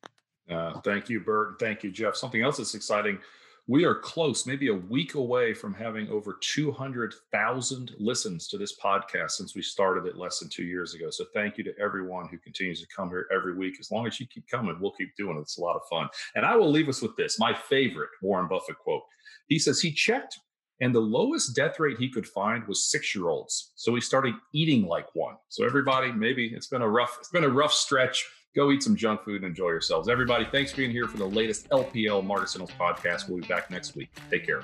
Uh, 0.50 0.80
thank 0.82 1.10
you, 1.10 1.20
Burt. 1.20 1.60
Thank 1.60 1.84
you, 1.84 1.92
Jeff. 1.92 2.16
Something 2.16 2.42
else 2.42 2.58
that's 2.58 2.76
exciting 2.76 3.20
we 3.68 3.86
are 3.86 3.96
close, 3.96 4.46
maybe 4.46 4.68
a 4.68 4.74
week 4.74 5.16
away 5.16 5.54
from 5.54 5.74
having 5.74 6.10
over 6.10 6.38
200,000 6.42 7.92
listens 7.98 8.48
to 8.50 8.58
this 8.58 8.78
podcast 8.78 9.32
since 9.32 9.56
we 9.56 9.62
started 9.62 10.06
it 10.06 10.18
less 10.18 10.40
than 10.40 10.50
two 10.50 10.66
years 10.66 10.94
ago. 10.94 11.10
So 11.10 11.26
thank 11.34 11.58
you 11.58 11.64
to 11.64 11.80
everyone 11.80 12.28
who 12.28 12.38
continues 12.38 12.82
to 12.82 12.88
come 12.94 13.08
here 13.08 13.26
every 13.34 13.56
week. 13.56 13.78
As 13.80 13.90
long 13.90 14.06
as 14.06 14.20
you 14.20 14.28
keep 14.28 14.48
coming, 14.50 14.76
we'll 14.82 14.92
keep 14.92 15.16
doing 15.16 15.38
it. 15.38 15.42
It's 15.42 15.58
a 15.58 15.62
lot 15.62 15.78
of 15.78 15.82
fun. 15.90 16.10
And 16.36 16.46
I 16.46 16.58
will 16.58 16.70
leave 16.70 16.90
us 16.90 17.02
with 17.02 17.16
this 17.16 17.40
my 17.40 17.54
favorite 17.54 18.10
Warren 18.22 18.50
Buffett 18.50 18.78
quote. 18.80 19.04
He 19.48 19.60
says 19.60 19.80
he 19.80 19.92
checked 19.92 20.40
and 20.82 20.94
the 20.94 21.00
lowest 21.00 21.56
death 21.56 21.80
rate 21.80 21.98
he 21.98 22.10
could 22.10 22.28
find 22.28 22.68
was 22.68 22.92
six 22.92 23.16
year 23.16 23.30
olds. 23.30 23.72
So 23.76 23.96
he 23.96 24.02
started 24.02 24.34
eating 24.54 24.86
like 24.86 25.08
one. 25.16 25.36
So 25.48 25.66
everybody, 25.66 26.12
maybe 26.12 26.48
it's 26.48 26.68
been 26.68 26.82
a 26.82 26.90
rough, 26.90 27.16
it's 27.20 27.30
been 27.30 27.46
a 27.46 27.50
rough 27.50 27.72
stretch 27.72 28.26
go 28.56 28.72
eat 28.72 28.84
some 28.84 28.96
junk 28.96 29.24
food 29.24 29.38
and 29.38 29.46
enjoy 29.46 29.70
yourselves. 29.70 30.10
Everybody, 30.10 30.46
thanks 30.52 30.72
for 30.72 30.78
being 30.78 30.92
here 30.92 31.08
for 31.08 31.18
the 31.18 31.26
latest 31.26 31.70
LPL 31.70 32.26
Market 32.26 32.50
Signals 32.50 32.72
podcast. 32.80 33.28
We'll 33.28 33.42
be 33.42 33.48
back 33.48 33.72
next 33.72 33.96
week. 33.96 34.10
Take 34.30 34.46
care. 34.46 34.64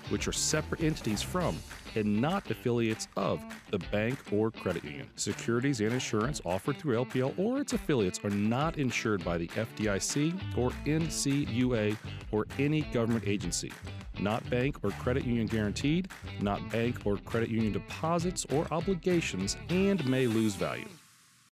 which 0.11 0.27
are 0.27 0.33
separate 0.33 0.81
entities 0.81 1.21
from 1.21 1.57
and 1.95 2.21
not 2.21 2.49
affiliates 2.49 3.07
of 3.17 3.41
the 3.69 3.79
bank 3.79 4.17
or 4.31 4.51
credit 4.51 4.83
union. 4.83 5.09
Securities 5.15 5.81
and 5.81 5.93
insurance 5.93 6.41
offered 6.45 6.77
through 6.77 6.97
LPL 6.97 7.37
or 7.37 7.59
its 7.59 7.73
affiliates 7.73 8.19
are 8.23 8.29
not 8.29 8.77
insured 8.77 9.23
by 9.23 9.37
the 9.37 9.47
FDIC 9.47 10.57
or 10.57 10.71
NCUA 10.85 11.97
or 12.31 12.47
any 12.59 12.81
government 12.81 13.27
agency. 13.27 13.71
Not 14.19 14.47
bank 14.49 14.77
or 14.83 14.91
credit 14.91 15.25
union 15.25 15.47
guaranteed, 15.47 16.09
not 16.41 16.69
bank 16.69 16.97
or 17.05 17.17
credit 17.17 17.49
union 17.49 17.73
deposits 17.73 18.45
or 18.51 18.67
obligations, 18.71 19.57
and 19.69 20.05
may 20.07 20.27
lose 20.27 20.55
value. 20.55 20.87